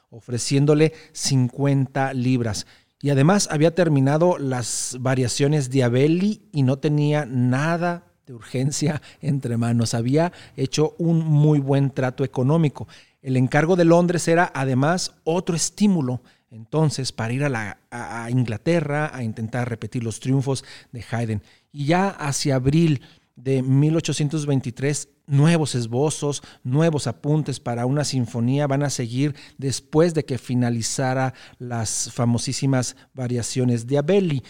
ofreciéndole 0.09 0.93
50 1.13 2.15
libras. 2.15 2.67
Y 3.03 3.11
además 3.11 3.49
había 3.51 3.75
terminado 3.75 4.37
las 4.39 4.97
variaciones 5.01 5.71
de 5.71 5.85
Abelli 5.85 6.43
y 6.53 6.63
no 6.63 6.79
tenía 6.79 7.25
nada 7.25 8.05
de 8.27 8.35
urgencia 8.35 9.01
entre 9.23 9.57
manos. 9.57 9.95
Había 9.95 10.33
hecho 10.57 10.95
un 10.99 11.21
muy 11.21 11.61
buen 11.61 11.91
trato 11.91 12.25
económico. 12.25 12.87
El 13.23 13.37
encargo 13.37 13.77
de 13.77 13.87
Londres 13.87 14.29
era 14.29 14.51
además 14.55 15.15
otro 15.25 15.57
estímulo 15.57 16.23
entonces 16.51 17.13
para 17.13 17.33
ir 17.33 17.45
a, 17.45 17.49
la, 17.49 17.79
a 17.91 18.29
Inglaterra 18.29 19.11
a 19.15 19.23
intentar 19.23 19.69
repetir 19.69 20.03
los 20.03 20.19
triunfos 20.19 20.65
de 20.91 21.05
Haydn. 21.09 21.43
Y 21.73 21.87
ya 21.87 22.09
hacia 22.09 22.57
abril 22.57 23.03
de 23.43 23.63
1823 23.63 25.09
nuevos 25.27 25.75
esbozos, 25.75 26.43
nuevos 26.65 27.07
apuntes 27.07 27.61
para 27.61 27.87
una 27.87 28.05
sinfonía 28.05 28.67
van 28.67 28.83
a 28.83 28.91
seguir 28.91 29.35
después 29.59 30.13
de 30.15 30.25
que 30.25 30.39
finalizara 30.39 31.35
las 31.59 32.11
famosísimas 32.13 32.97
variaciones 33.15 33.87
de 33.87 33.99
Abelli. 33.99 34.43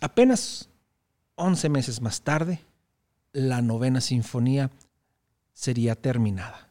Apenas 0.00 0.70
11 1.36 1.68
meses 1.68 2.00
más 2.00 2.22
tarde, 2.22 2.60
la 3.32 3.62
novena 3.62 4.00
sinfonía 4.00 4.70
sería 5.52 5.94
terminada. 5.94 6.70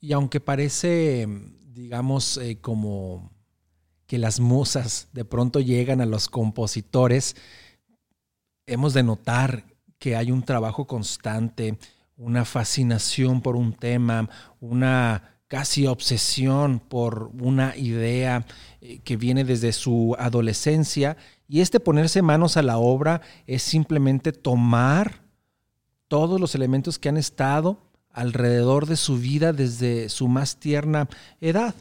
Y 0.00 0.12
aunque 0.12 0.40
parece, 0.40 1.26
digamos, 1.72 2.36
eh, 2.36 2.58
como 2.60 3.30
que 4.06 4.18
las 4.18 4.40
musas 4.40 5.08
de 5.12 5.24
pronto 5.24 5.60
llegan 5.60 6.00
a 6.00 6.06
los 6.06 6.28
compositores, 6.28 7.34
hemos 8.66 8.94
de 8.94 9.02
notar 9.02 9.64
que 9.98 10.16
hay 10.16 10.30
un 10.30 10.42
trabajo 10.42 10.86
constante, 10.86 11.78
una 12.16 12.44
fascinación 12.44 13.40
por 13.40 13.56
un 13.56 13.72
tema, 13.72 14.28
una 14.60 15.36
casi 15.48 15.86
obsesión 15.86 16.80
por 16.80 17.30
una 17.40 17.76
idea 17.76 18.44
eh, 18.80 18.98
que 18.98 19.16
viene 19.16 19.44
desde 19.44 19.72
su 19.72 20.16
adolescencia. 20.18 21.16
Y 21.48 21.60
este 21.60 21.78
ponerse 21.78 22.22
manos 22.22 22.56
a 22.56 22.62
la 22.62 22.78
obra 22.78 23.20
es 23.46 23.62
simplemente 23.62 24.32
tomar 24.32 25.22
todos 26.08 26.40
los 26.40 26.54
elementos 26.54 26.98
que 26.98 27.08
han 27.08 27.16
estado 27.16 27.78
alrededor 28.10 28.86
de 28.86 28.96
su 28.96 29.18
vida 29.18 29.52
desde 29.52 30.08
su 30.08 30.26
más 30.26 30.56
tierna 30.56 31.08
edad, 31.40 31.74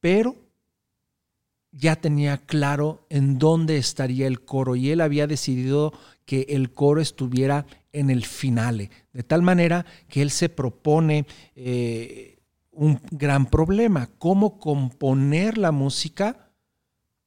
pero 0.00 0.36
ya 1.72 1.96
tenía 1.96 2.38
claro 2.38 3.06
en 3.10 3.38
dónde 3.38 3.76
estaría 3.76 4.26
el 4.26 4.40
coro 4.40 4.76
y 4.76 4.90
él 4.90 5.00
había 5.00 5.26
decidido 5.26 5.92
que 6.24 6.46
el 6.50 6.72
coro 6.72 7.00
estuviera 7.00 7.66
en 7.92 8.10
el 8.10 8.24
finale, 8.24 8.90
de 9.12 9.22
tal 9.22 9.42
manera 9.42 9.84
que 10.08 10.22
él 10.22 10.30
se 10.30 10.48
propone 10.48 11.26
eh, 11.56 12.38
un 12.70 13.00
gran 13.10 13.46
problema, 13.46 14.08
cómo 14.18 14.58
componer 14.58 15.58
la 15.58 15.72
música 15.72 16.50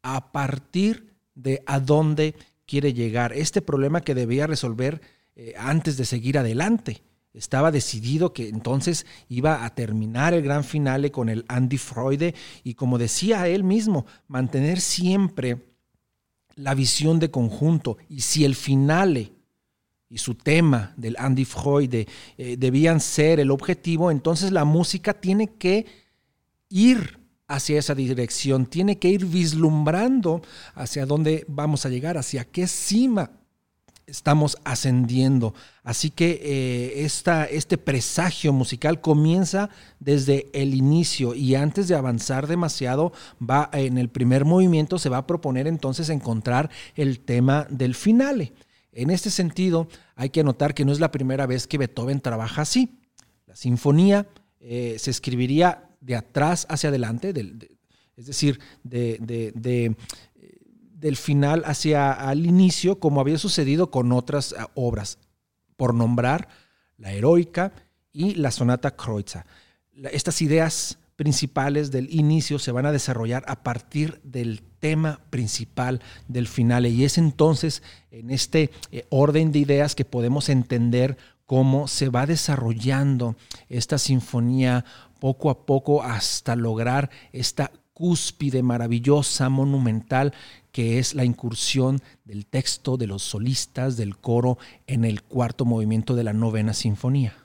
a 0.01 0.31
partir 0.31 1.13
de 1.35 1.63
a 1.65 1.79
dónde 1.79 2.35
quiere 2.65 2.93
llegar. 2.93 3.33
Este 3.33 3.61
problema 3.61 4.01
que 4.01 4.15
debía 4.15 4.47
resolver 4.47 5.01
eh, 5.35 5.53
antes 5.57 5.97
de 5.97 6.05
seguir 6.05 6.37
adelante. 6.37 7.01
Estaba 7.33 7.71
decidido 7.71 8.31
que 8.31 8.47
entonces 8.47 9.07
iba 9.27 9.65
a 9.65 9.73
terminar 9.73 10.35
el 10.35 10.43
gran 10.43 10.63
finale 10.63 11.11
con 11.11 11.29
el 11.29 11.45
Andy 11.47 11.79
Freude 11.79 12.35
y 12.63 12.75
como 12.75 12.99
decía 12.99 13.47
él 13.47 13.63
mismo, 13.63 14.05
mantener 14.27 14.79
siempre 14.79 15.73
la 16.55 16.75
visión 16.75 17.19
de 17.19 17.31
conjunto. 17.31 17.97
Y 18.07 18.21
si 18.21 18.45
el 18.45 18.53
finale 18.53 19.33
y 20.09 20.19
su 20.19 20.35
tema 20.35 20.93
del 20.95 21.15
Andy 21.17 21.45
Freude 21.45 22.07
eh, 22.37 22.55
debían 22.57 22.99
ser 22.99 23.39
el 23.39 23.49
objetivo, 23.49 24.11
entonces 24.11 24.51
la 24.51 24.63
música 24.63 25.15
tiene 25.15 25.47
que 25.47 25.87
ir 26.69 27.19
hacia 27.47 27.79
esa 27.79 27.95
dirección, 27.95 28.67
tiene 28.67 28.99
que 28.99 29.09
ir 29.09 29.25
vislumbrando 29.25 30.43
hacia 30.75 31.07
dónde 31.07 31.45
vamos 31.47 31.87
a 31.87 31.89
llegar, 31.89 32.15
hacia 32.17 32.45
qué 32.45 32.67
cima 32.67 33.31
estamos 34.07 34.57
ascendiendo. 34.63 35.53
Así 35.83 36.09
que 36.09 36.39
eh, 36.43 37.09
este 37.51 37.77
presagio 37.77 38.53
musical 38.53 39.01
comienza 39.01 39.69
desde 39.99 40.47
el 40.53 40.73
inicio 40.73 41.33
y 41.33 41.55
antes 41.55 41.87
de 41.87 41.95
avanzar 41.95 42.47
demasiado, 42.47 43.13
va 43.41 43.69
en 43.73 43.97
el 43.97 44.09
primer 44.09 44.45
movimiento 44.45 44.99
se 44.99 45.09
va 45.09 45.17
a 45.17 45.27
proponer 45.27 45.67
entonces 45.67 46.09
encontrar 46.09 46.69
el 46.95 47.19
tema 47.19 47.67
del 47.69 47.95
finale. 47.95 48.53
En 48.91 49.09
este 49.09 49.31
sentido, 49.31 49.87
hay 50.15 50.29
que 50.29 50.43
notar 50.43 50.73
que 50.73 50.85
no 50.85 50.91
es 50.91 50.99
la 50.99 51.11
primera 51.11 51.45
vez 51.47 51.67
que 51.67 51.77
Beethoven 51.77 52.21
trabaja 52.21 52.61
así. 52.61 52.99
La 53.47 53.55
sinfonía 53.55 54.27
eh, 54.59 54.95
se 54.99 55.11
escribiría 55.11 55.89
de 55.99 56.15
atrás 56.15 56.67
hacia 56.69 56.89
adelante, 56.89 57.33
es 58.15 58.25
decir, 58.27 58.59
de, 58.83 59.95
del 61.03 61.17
final 61.17 61.63
hacia 61.65 62.13
el 62.31 62.45
inicio, 62.45 62.97
como 62.97 63.19
había 63.19 63.37
sucedido 63.37 63.91
con 63.91 64.13
otras 64.13 64.53
eh, 64.53 64.55
obras. 64.73 65.19
Por 65.75 65.93
nombrar 65.93 66.47
la 66.97 67.11
heroica 67.11 67.73
y 68.13 68.35
la 68.35 68.51
sonata 68.51 68.95
Kreutzer. 68.95 69.45
Estas 70.13 70.41
ideas 70.41 70.97
principales 71.17 71.91
del 71.91 72.09
inicio 72.09 72.57
se 72.57 72.71
van 72.71 72.85
a 72.85 72.93
desarrollar 72.93 73.43
a 73.47 73.63
partir 73.63 74.21
del 74.23 74.63
tema 74.79 75.19
principal 75.29 76.01
del 76.29 76.47
final 76.47 76.85
y 76.85 77.03
es 77.03 77.17
entonces 77.17 77.83
en 78.09 78.29
este 78.29 78.71
eh, 78.91 79.05
orden 79.09 79.51
de 79.51 79.59
ideas 79.59 79.95
que 79.95 80.05
podemos 80.05 80.47
entender 80.47 81.17
cómo 81.45 81.89
se 81.89 82.07
va 82.07 82.25
desarrollando 82.25 83.35
esta 83.67 83.97
sinfonía 83.97 84.85
poco 85.19 85.49
a 85.49 85.65
poco 85.65 86.01
hasta 86.01 86.55
lograr 86.55 87.09
esta 87.33 87.71
cúspide 87.93 88.63
maravillosa, 88.63 89.49
monumental, 89.49 90.33
que 90.71 90.99
es 90.99 91.13
la 91.13 91.25
incursión 91.25 92.01
del 92.25 92.45
texto 92.45 92.97
de 92.97 93.07
los 93.07 93.23
solistas 93.23 93.97
del 93.97 94.17
coro 94.17 94.57
en 94.87 95.05
el 95.05 95.23
cuarto 95.23 95.65
movimiento 95.65 96.15
de 96.15 96.23
la 96.23 96.33
novena 96.33 96.73
sinfonía. 96.73 97.35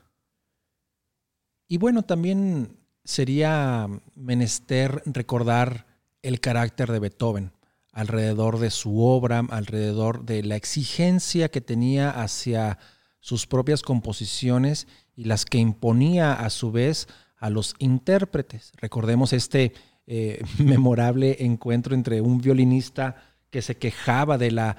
Y 1.69 1.77
bueno, 1.77 2.03
también 2.03 2.79
sería 3.05 3.89
menester 4.15 5.03
recordar 5.05 5.87
el 6.23 6.41
carácter 6.41 6.91
de 6.91 6.99
Beethoven 6.99 7.53
alrededor 7.99 8.61
de 8.61 8.71
su 8.71 9.03
obra, 9.03 9.45
alrededor 9.51 10.25
de 10.25 10.45
la 10.45 10.55
exigencia 10.55 11.49
que 11.49 11.61
tenía 11.61 12.11
hacia 12.11 12.79
sus 13.19 13.49
propias 13.49 13.83
composiciones 13.83 14.87
y 15.17 15.25
las 15.25 15.45
que 15.45 15.59
imponía 15.59 16.33
a 16.33 16.49
su 16.51 16.71
vez 16.71 17.09
a 17.37 17.51
los 17.51 17.75
intérpretes. 17.81 18.71
Recordemos 18.77 19.33
este 19.33 19.73
eh, 20.11 20.43
memorable 20.59 21.37
encuentro 21.45 21.95
entre 21.95 22.23
un 22.23 22.41
violinista 22.41 23.17
que 23.51 23.61
se 23.61 23.77
quejaba 23.77 24.39
de 24.39 24.51
la, 24.51 24.77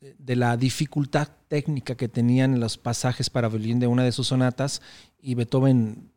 de 0.00 0.34
la 0.34 0.56
dificultad 0.56 1.28
técnica 1.48 1.94
que 1.94 2.08
tenían 2.08 2.58
los 2.58 2.78
pasajes 2.78 3.28
para 3.28 3.50
violín 3.50 3.80
de 3.80 3.86
una 3.86 4.02
de 4.02 4.12
sus 4.12 4.28
sonatas 4.28 4.80
y 5.20 5.34
Beethoven 5.34 6.10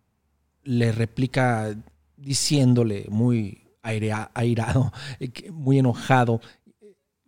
le 0.63 0.93
replica 0.93 1.75
diciéndole 2.15 3.07
muy 3.09 3.67
airado, 3.81 4.93
muy 5.51 5.79
enojado, 5.79 6.39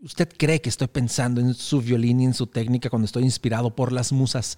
¿usted 0.02 0.30
cree 0.38 0.62
que 0.62 0.70
estoy 0.70 0.88
pensando 0.88 1.42
en 1.42 1.54
su 1.54 1.82
violín 1.82 2.22
y 2.22 2.26
en 2.26 2.34
su 2.34 2.48
técnica 2.48 2.90
cuando 2.90 3.06
estoy 3.06 3.24
inspirado 3.24 3.76
por 3.76 3.92
las 3.92 4.14
musas? 4.14 4.58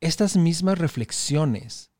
Estas 0.00 0.36
mismas 0.36 0.78
reflexiones 0.78 1.93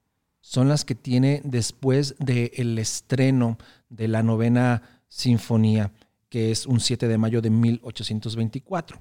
son 0.44 0.68
las 0.68 0.84
que 0.84 0.94
tiene 0.94 1.40
después 1.42 2.16
del 2.18 2.78
estreno 2.78 3.56
de 3.88 4.08
la 4.08 4.22
novena 4.22 5.00
sinfonía, 5.08 5.90
que 6.28 6.50
es 6.50 6.66
un 6.66 6.80
7 6.80 7.08
de 7.08 7.16
mayo 7.16 7.40
de 7.40 7.48
1824. 7.48 9.00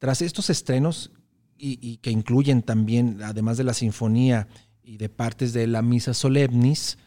Tras 0.00 0.20
estos 0.20 0.50
estrenos, 0.50 1.12
y, 1.56 1.78
y 1.80 1.98
que 1.98 2.10
incluyen 2.10 2.62
también, 2.62 3.22
además 3.22 3.58
de 3.58 3.64
la 3.64 3.74
sinfonía, 3.74 4.48
y 4.82 4.96
de 4.96 5.08
partes 5.08 5.52
de 5.52 5.68
la 5.68 5.82
Misa 5.82 6.12
Solemnis, 6.14 6.98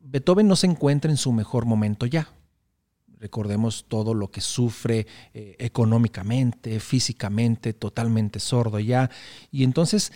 Beethoven 0.00 0.48
no 0.48 0.56
se 0.56 0.66
encuentra 0.66 1.10
en 1.10 1.18
su 1.18 1.30
mejor 1.30 1.66
momento 1.66 2.06
ya. 2.06 2.28
Recordemos 3.18 3.84
todo 3.86 4.14
lo 4.14 4.30
que 4.30 4.40
sufre 4.40 5.06
eh, 5.34 5.56
económicamente, 5.58 6.80
físicamente, 6.80 7.74
totalmente 7.74 8.40
sordo 8.40 8.78
ya. 8.80 9.10
Y 9.50 9.62
entonces 9.62 10.10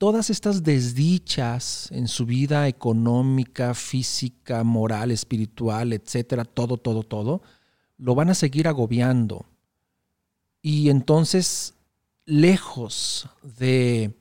todas 0.00 0.30
estas 0.30 0.62
desdichas 0.62 1.90
en 1.92 2.08
su 2.08 2.24
vida 2.24 2.68
económica, 2.68 3.74
física, 3.74 4.64
moral, 4.64 5.10
espiritual, 5.10 5.92
etcétera, 5.92 6.46
todo, 6.46 6.78
todo, 6.78 7.02
todo, 7.02 7.42
lo 7.98 8.14
van 8.14 8.30
a 8.30 8.34
seguir 8.34 8.66
agobiando. 8.66 9.44
Y 10.62 10.88
entonces, 10.88 11.74
lejos 12.24 13.28
de 13.42 14.16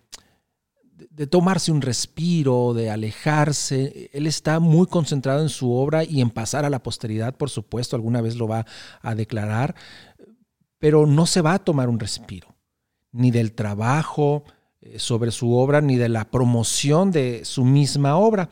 de 1.11 1.27
tomarse 1.27 1.71
un 1.71 1.81
respiro, 1.81 2.73
de 2.73 2.89
alejarse. 2.89 4.09
Él 4.11 4.27
está 4.27 4.59
muy 4.59 4.85
concentrado 4.85 5.41
en 5.41 5.47
su 5.47 5.71
obra 5.71 6.03
y 6.03 6.19
en 6.19 6.29
pasar 6.29 6.65
a 6.65 6.69
la 6.69 6.83
posteridad, 6.83 7.37
por 7.37 7.49
supuesto, 7.49 7.95
alguna 7.95 8.19
vez 8.19 8.35
lo 8.35 8.49
va 8.49 8.65
a 9.01 9.15
declarar, 9.15 9.75
pero 10.77 11.05
no 11.05 11.25
se 11.25 11.39
va 11.39 11.53
a 11.53 11.63
tomar 11.63 11.87
un 11.87 12.01
respiro, 12.01 12.53
ni 13.13 13.31
del 13.31 13.53
trabajo 13.53 14.43
sobre 14.97 15.31
su 15.31 15.53
obra, 15.55 15.81
ni 15.81 15.95
de 15.95 16.09
la 16.09 16.25
promoción 16.25 17.11
de 17.11 17.43
su 17.45 17.65
misma 17.65 18.17
obra 18.17 18.49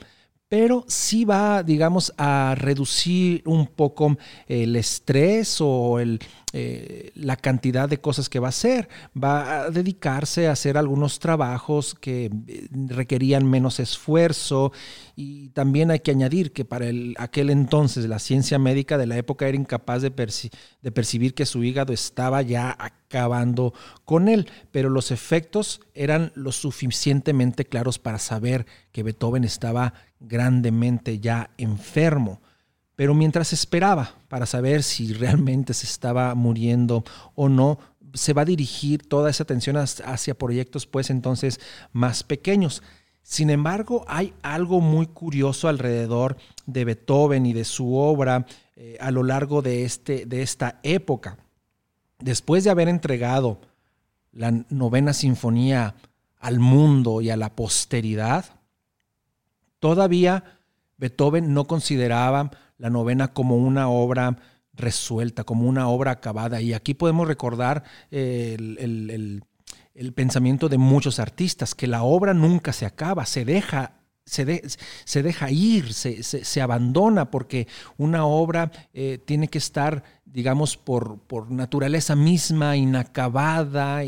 pero 0.49 0.85
sí 0.87 1.25
va, 1.25 1.61
digamos, 1.61 2.13
a 2.17 2.55
reducir 2.57 3.43
un 3.45 3.67
poco 3.67 4.17
el 4.47 4.75
estrés 4.77 5.57
o 5.59 5.99
el, 5.99 6.19
eh, 6.53 7.11
la 7.13 7.35
cantidad 7.35 7.89
de 7.89 7.99
cosas 7.99 8.29
que 8.29 8.39
va 8.39 8.47
a 8.47 8.49
hacer. 8.49 8.87
Va 9.21 9.63
a 9.63 9.69
dedicarse 9.69 10.47
a 10.47 10.53
hacer 10.53 10.77
algunos 10.77 11.19
trabajos 11.19 11.93
que 11.93 12.31
eh, 12.47 12.67
requerían 12.87 13.45
menos 13.45 13.81
esfuerzo 13.81 14.71
y 15.17 15.49
también 15.49 15.91
hay 15.91 15.99
que 15.99 16.11
añadir 16.11 16.53
que 16.53 16.63
para 16.63 16.87
el, 16.87 17.15
aquel 17.17 17.49
entonces 17.49 18.05
la 18.07 18.19
ciencia 18.19 18.59
médica 18.59 18.97
de 18.97 19.07
la 19.07 19.17
época 19.17 19.45
era 19.45 19.57
incapaz 19.57 20.01
de, 20.01 20.09
de 20.81 20.91
percibir 20.93 21.33
que 21.33 21.45
su 21.45 21.65
hígado 21.65 21.91
estaba 21.91 22.41
ya 22.41 22.73
acabando 22.79 23.73
con 24.05 24.29
él, 24.29 24.49
pero 24.71 24.89
los 24.89 25.11
efectos 25.11 25.81
eran 25.95 26.31
lo 26.33 26.53
suficientemente 26.53 27.65
claros 27.65 27.99
para 27.99 28.19
saber 28.19 28.65
que 28.93 29.03
Beethoven 29.03 29.43
estaba 29.43 29.95
grandemente 30.21 31.19
ya 31.19 31.49
enfermo. 31.57 32.39
Pero 32.97 33.13
mientras 33.13 33.53
esperaba 33.53 34.15
para 34.27 34.47
saber 34.47 34.81
si 34.81 35.13
realmente 35.13 35.75
se 35.75 35.85
estaba 35.85 36.33
muriendo 36.33 37.05
o 37.35 37.47
no, 37.47 37.77
se 38.15 38.33
va 38.33 38.41
a 38.41 38.45
dirigir 38.45 39.07
toda 39.07 39.29
esa 39.29 39.43
atención 39.43 39.77
hacia 39.77 40.37
proyectos 40.37 40.87
pues 40.87 41.11
entonces 41.11 41.59
más 41.93 42.23
pequeños. 42.23 42.81
Sin 43.21 43.51
embargo, 43.51 44.03
hay 44.07 44.33
algo 44.41 44.81
muy 44.81 45.05
curioso 45.05 45.67
alrededor 45.67 46.37
de 46.65 46.85
Beethoven 46.85 47.45
y 47.45 47.53
de 47.53 47.65
su 47.65 47.95
obra 47.95 48.47
eh, 48.75 48.97
a 48.99 49.11
lo 49.11 49.21
largo 49.21 49.61
de, 49.61 49.85
este, 49.85 50.25
de 50.25 50.41
esta 50.41 50.79
época. 50.81 51.37
Después 52.17 52.63
de 52.63 52.71
haber 52.71 52.89
entregado 52.89 53.61
la 54.31 54.49
novena 54.69 55.13
sinfonía 55.13 55.93
al 56.39 56.59
mundo 56.59 57.21
y 57.21 57.29
a 57.29 57.37
la 57.37 57.55
posteridad, 57.55 58.45
todavía 59.79 60.57
Beethoven 60.97 61.53
no 61.53 61.67
consideraba 61.67 62.49
la 62.77 62.89
novena 62.89 63.33
como 63.33 63.57
una 63.57 63.89
obra 63.89 64.37
resuelta, 64.73 65.43
como 65.43 65.67
una 65.67 65.89
obra 65.89 66.11
acabada. 66.11 66.61
Y 66.61 66.73
aquí 66.73 66.93
podemos 66.93 67.27
recordar 67.27 67.83
eh, 68.11 68.55
el, 68.59 69.43
pensamiento 70.13 70.69
de 70.69 70.77
muchos 70.77 71.19
artistas, 71.19 71.75
que 71.75 71.87
la 71.87 72.03
obra 72.03 72.33
nunca 72.33 72.73
se 72.73 72.85
acaba, 72.85 73.25
se 73.25 73.45
deja. 73.45 73.93
Se, 74.25 74.61
se 75.05 75.23
deja 75.23 75.49
ir, 75.51 75.93
se, 75.93 76.61
abandona, 76.61 77.31
porque 77.31 77.65
una 77.95 78.25
obra 78.25 78.73
eh, 78.93 79.19
tiene 79.23 79.47
que 79.47 79.57
estar, 79.57 80.03
digamos, 80.25 80.75
por, 80.75 81.19
por 81.19 81.49
naturaleza 81.49 82.13
misma, 82.13 82.75
inacabada, 82.75 84.03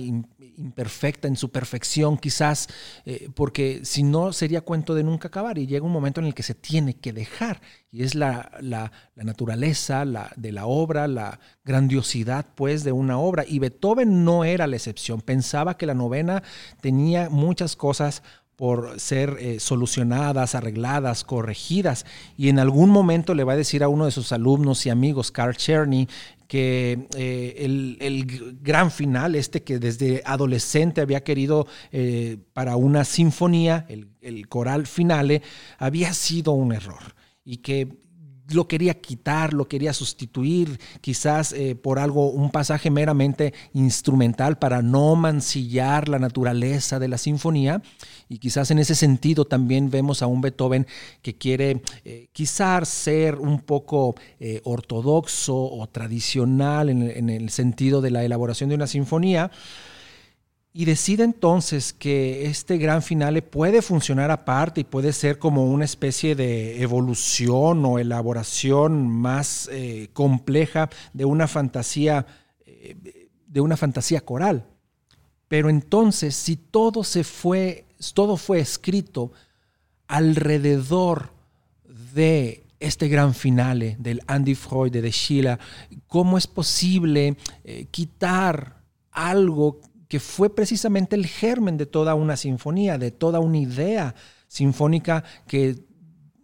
imperfecta 0.60 1.28
en 1.28 1.36
su 1.36 1.50
perfección, 1.50 2.18
quizás, 2.18 2.68
eh, 3.06 3.30
porque 3.34 3.82
si 3.84 4.04
no 4.04 4.34
sería 4.34 4.62
cuento 4.62 4.94
de 4.94 5.04
nunca 5.04 5.30
acabar. 5.30 5.58
Y 5.58 5.68
llega 5.68 5.86
un 5.86 5.92
momento 5.92 6.20
en 6.20 6.28
el 6.28 6.34
que 6.34 6.44
se 6.44 6.54
tiene 6.54 6.96
que 6.96 7.14
dejar. 7.14 7.62
Y 7.92 8.04
es 8.04 8.14
la, 8.14 8.52
la, 8.62 8.92
naturaleza 9.16 10.06
la, 10.06 10.32
de 10.36 10.52
la 10.52 10.66
obra, 10.66 11.08
la 11.08 11.40
grandiosidad 11.64 12.46
pues 12.56 12.84
de 12.84 12.92
una 12.92 13.18
obra. 13.18 13.46
Y 13.48 13.60
Beethoven 13.60 14.24
no 14.26 14.44
era 14.44 14.68
la 14.68 14.76
excepción, 14.76 15.22
pensaba 15.22 15.78
que 15.78 15.86
la 15.86 15.94
novena 15.94 16.44
tenía 16.82 17.30
muchas 17.30 17.76
cosas 17.76 18.22
por 18.60 19.00
ser 19.00 19.38
eh, 19.40 19.62
solucionadas, 19.62 20.54
arregladas, 20.54 21.24
corregidas. 21.24 22.06
Y 22.36 22.50
en 22.50 22.60
algún 22.60 22.90
momento 22.90 23.34
le 23.34 23.46
va 23.46 23.54
a 23.54 23.56
decir 23.56 23.84
a 23.84 23.88
uno 23.88 24.04
de 24.04 24.12
sus 24.12 24.34
alumnos 24.34 24.86
y 24.86 24.90
amigos, 24.90 25.32
Carl 25.32 25.56
Czerny, 25.56 26.10
que 26.50 27.08
eh, 27.16 27.54
el, 28.00 28.58
gran 28.60 28.90
final, 28.90 29.36
este 29.36 29.62
que 29.62 29.78
desde 29.78 30.24
adolescente 30.26 31.00
había 31.00 31.24
querido 31.24 31.68
eh, 31.92 32.38
para 32.54 32.76
una 32.76 33.06
sinfonía, 33.06 33.86
el, 33.88 34.10
el 34.20 34.48
coral 34.50 34.88
finale, 34.88 35.44
había 35.78 36.12
sido 36.12 36.54
un 36.54 36.74
error 36.74 37.14
y 37.46 37.58
que 37.58 38.00
lo 38.54 38.68
quería 38.68 39.00
quitar, 39.00 39.54
lo 39.54 39.68
quería 39.68 39.94
sustituir, 39.94 40.80
quizás 41.02 41.54
eh, 41.54 41.76
por 41.76 42.00
algo, 42.00 42.30
un 42.30 42.52
pasaje 42.52 42.90
meramente 42.90 43.54
instrumental 43.74 44.58
para 44.58 44.82
no 44.82 45.16
mancillar 45.16 46.10
la 46.10 46.20
naturaleza 46.20 47.00
de 47.00 47.08
la 47.08 47.18
sinfonía. 47.18 47.82
Y 48.28 48.38
quizás 48.38 48.72
en 48.72 48.80
ese 48.80 48.96
sentido 48.96 49.46
también 49.46 49.90
vemos 49.90 50.22
a 50.22 50.28
un 50.28 50.42
Beethoven 50.42 50.88
que 51.22 51.36
quiere 51.36 51.82
eh, 52.06 52.28
quizás 52.32 52.88
ser 52.90 53.36
un 53.36 53.62
poco 53.62 54.16
eh, 54.40 54.62
ortodoxo 54.64 55.56
o 55.56 55.88
tradicional 55.88 56.90
en 56.90 57.30
el 57.30 57.50
sentido 57.50 58.02
de 58.02 58.12
la 58.12 58.24
elaboración 58.24 58.70
de 58.70 58.76
una 58.76 58.88
sinfonía 58.88 59.52
y 60.72 60.86
decide 60.86 61.24
entonces 61.24 61.94
que 61.94 62.46
este 62.46 62.78
gran 62.78 63.02
finale 63.02 63.42
puede 63.42 63.82
funcionar 63.82 64.30
aparte 64.30 64.82
y 64.82 64.84
puede 64.84 65.14
ser 65.14 65.40
como 65.40 65.66
una 65.66 65.86
especie 65.86 66.36
de 66.36 66.82
evolución 66.82 67.84
o 67.86 67.98
elaboración 67.98 69.10
más 69.10 69.68
eh, 69.72 70.10
compleja 70.14 70.90
de 71.14 71.26
una 71.26 71.48
fantasía, 71.48 72.28
eh, 72.66 73.30
de 73.48 73.62
una 73.62 73.78
fantasía 73.78 74.22
coral. 74.22 74.68
Pero 75.48 75.72
entonces, 75.72 76.36
si 76.36 76.56
todo 76.56 77.04
se 77.04 77.24
fue, 77.24 77.86
todo 78.14 78.38
fue 78.38 78.60
escrito 78.60 79.32
alrededor 80.08 81.34
de 82.14 82.64
este 82.80 83.08
gran 83.08 83.34
finale 83.34 83.98
del 84.00 84.22
Andy 84.28 84.54
Freud, 84.54 84.92
de 84.92 85.10
Sheila, 85.10 85.60
¿cómo 86.06 86.38
es 86.38 86.46
posible 86.46 87.36
eh, 87.64 87.88
quitar 87.90 88.84
algo 89.12 89.82
que 90.10 90.20
fue 90.20 90.54
precisamente 90.54 91.16
el 91.16 91.26
germen 91.26 91.78
de 91.78 91.86
toda 91.86 92.16
una 92.16 92.36
sinfonía, 92.36 92.98
de 92.98 93.12
toda 93.12 93.40
una 93.40 93.60
idea 93.60 94.16
sinfónica 94.50 95.24
que 95.48 95.86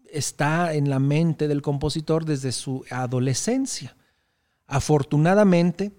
está 0.09 0.73
en 0.73 0.89
la 0.89 0.99
mente 0.99 1.49
del 1.49 1.61
compositor 1.61 2.23
desde 2.23 2.53
su 2.53 2.85
adolescencia? 2.89 3.97
Afortunadamente, 4.67 5.91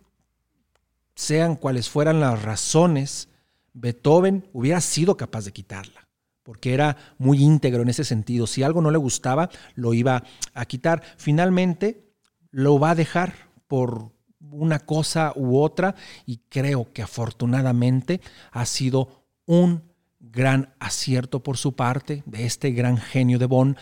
sean 1.15 1.57
cuales 1.57 1.91
fueran 1.91 2.21
las 2.21 2.43
razones, 2.43 3.29
Beethoven 3.75 4.49
hubiera 4.53 4.81
sido 4.81 5.17
capaz 5.19 5.45
de 5.45 5.53
quitarla 5.53 6.07
porque 6.47 6.75
era 6.75 6.97
muy 7.19 7.43
íntegro 7.43 7.83
en 7.83 7.89
ese 7.89 8.05
sentido. 8.05 8.47
Si 8.47 8.63
algo 8.63 8.81
no 8.81 8.93
le 8.93 8.99
gustaba, 8.99 9.51
lo 9.75 9.95
iba 9.95 10.23
a 10.55 10.65
quitar. 10.67 11.03
Finalmente, 11.17 12.07
lo 12.53 12.79
va 12.79 12.91
a 12.91 12.95
dejar 12.95 13.35
por 13.67 14.13
una 14.51 14.81
cosa 14.81 15.33
u 15.37 15.59
otra 15.59 15.95
y 16.27 16.41
creo 16.49 16.93
que 16.93 17.03
afortunadamente 17.03 18.21
ha 18.53 18.67
sido 18.67 19.25
un 19.47 19.83
gran 20.19 20.75
acierto 20.79 21.43
por 21.43 21.57
su 21.57 21.75
parte 21.75 22.23
de 22.27 22.47
este 22.47 22.71
gran 22.73 22.99
genio 22.99 23.39
de 23.39 23.47
Bonn 23.47 23.77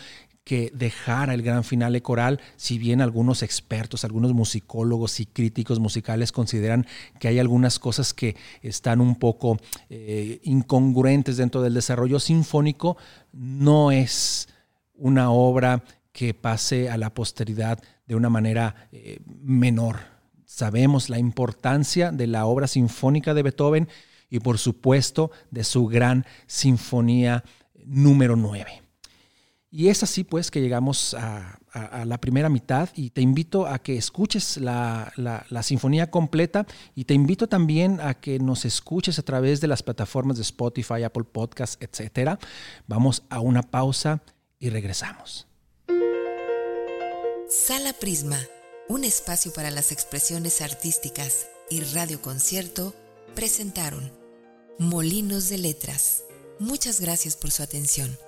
que 0.44 0.70
dejara 0.74 1.32
el 1.32 1.42
gran 1.42 1.64
finale 1.64 2.02
coral, 2.02 2.38
si 2.56 2.78
bien 2.78 3.00
algunos 3.00 3.42
expertos, 3.42 4.04
algunos 4.04 4.34
musicólogos 4.34 5.18
y 5.20 5.26
críticos 5.26 5.80
musicales 5.80 6.32
consideran 6.32 6.86
que 7.18 7.28
hay 7.28 7.38
algunas 7.38 7.78
cosas 7.78 8.12
que 8.12 8.36
están 8.60 9.00
un 9.00 9.16
poco 9.16 9.58
eh, 9.88 10.40
incongruentes 10.44 11.38
dentro 11.38 11.62
del 11.62 11.72
desarrollo 11.72 12.20
sinfónico, 12.20 12.98
no 13.32 13.90
es 13.90 14.48
una 14.94 15.30
obra 15.30 15.82
que 16.12 16.34
pase 16.34 16.90
a 16.90 16.98
la 16.98 17.12
posteridad 17.12 17.82
de 18.06 18.14
una 18.14 18.28
manera 18.28 18.88
eh, 18.92 19.20
menor. 19.26 20.13
Sabemos 20.54 21.10
la 21.10 21.18
importancia 21.18 22.12
de 22.12 22.28
la 22.28 22.46
obra 22.46 22.68
sinfónica 22.68 23.34
de 23.34 23.42
Beethoven 23.42 23.88
y 24.30 24.38
por 24.38 24.58
supuesto 24.58 25.32
de 25.50 25.64
su 25.64 25.88
gran 25.88 26.26
sinfonía 26.46 27.42
número 27.84 28.36
9. 28.36 28.82
Y 29.72 29.88
es 29.88 30.04
así 30.04 30.22
pues 30.22 30.52
que 30.52 30.60
llegamos 30.60 31.14
a, 31.14 31.58
la 32.04 32.18
primera 32.18 32.48
mitad 32.48 32.88
y 32.94 33.10
te 33.10 33.20
invito 33.20 33.66
a 33.66 33.80
que 33.80 33.96
escuches 33.96 34.58
la, 34.58 35.12
sinfonía 35.64 36.08
completa 36.12 36.68
y 36.94 37.06
te 37.06 37.14
invito 37.14 37.48
también 37.48 37.98
a 38.00 38.14
que 38.14 38.38
nos 38.38 38.64
escuches 38.64 39.18
a 39.18 39.24
través 39.24 39.60
de 39.60 39.66
las 39.66 39.82
plataformas 39.82 40.36
de 40.36 40.44
Spotify, 40.44 41.02
Apple 41.02 41.24
Podcasts, 41.24 41.78
etc. 41.80 42.38
Vamos 42.86 43.24
a 43.28 43.40
una 43.40 43.62
pausa 43.62 44.22
y 44.60 44.70
regresamos. 44.70 45.48
Sala 47.48 47.92
Prisma, 48.00 48.38
un 48.88 49.04
espacio 49.04 49.52
para 49.52 49.70
las 49.70 49.92
expresiones 49.92 50.60
artísticas 50.60 51.46
y 51.70 51.80
radio 51.80 52.20
concierto 52.20 52.94
presentaron 53.34 54.12
Molinos 54.78 55.48
de 55.48 55.58
Letras. 55.58 56.24
Muchas 56.58 57.00
gracias 57.00 57.36
por 57.36 57.50
su 57.50 57.62
atención. 57.62 58.18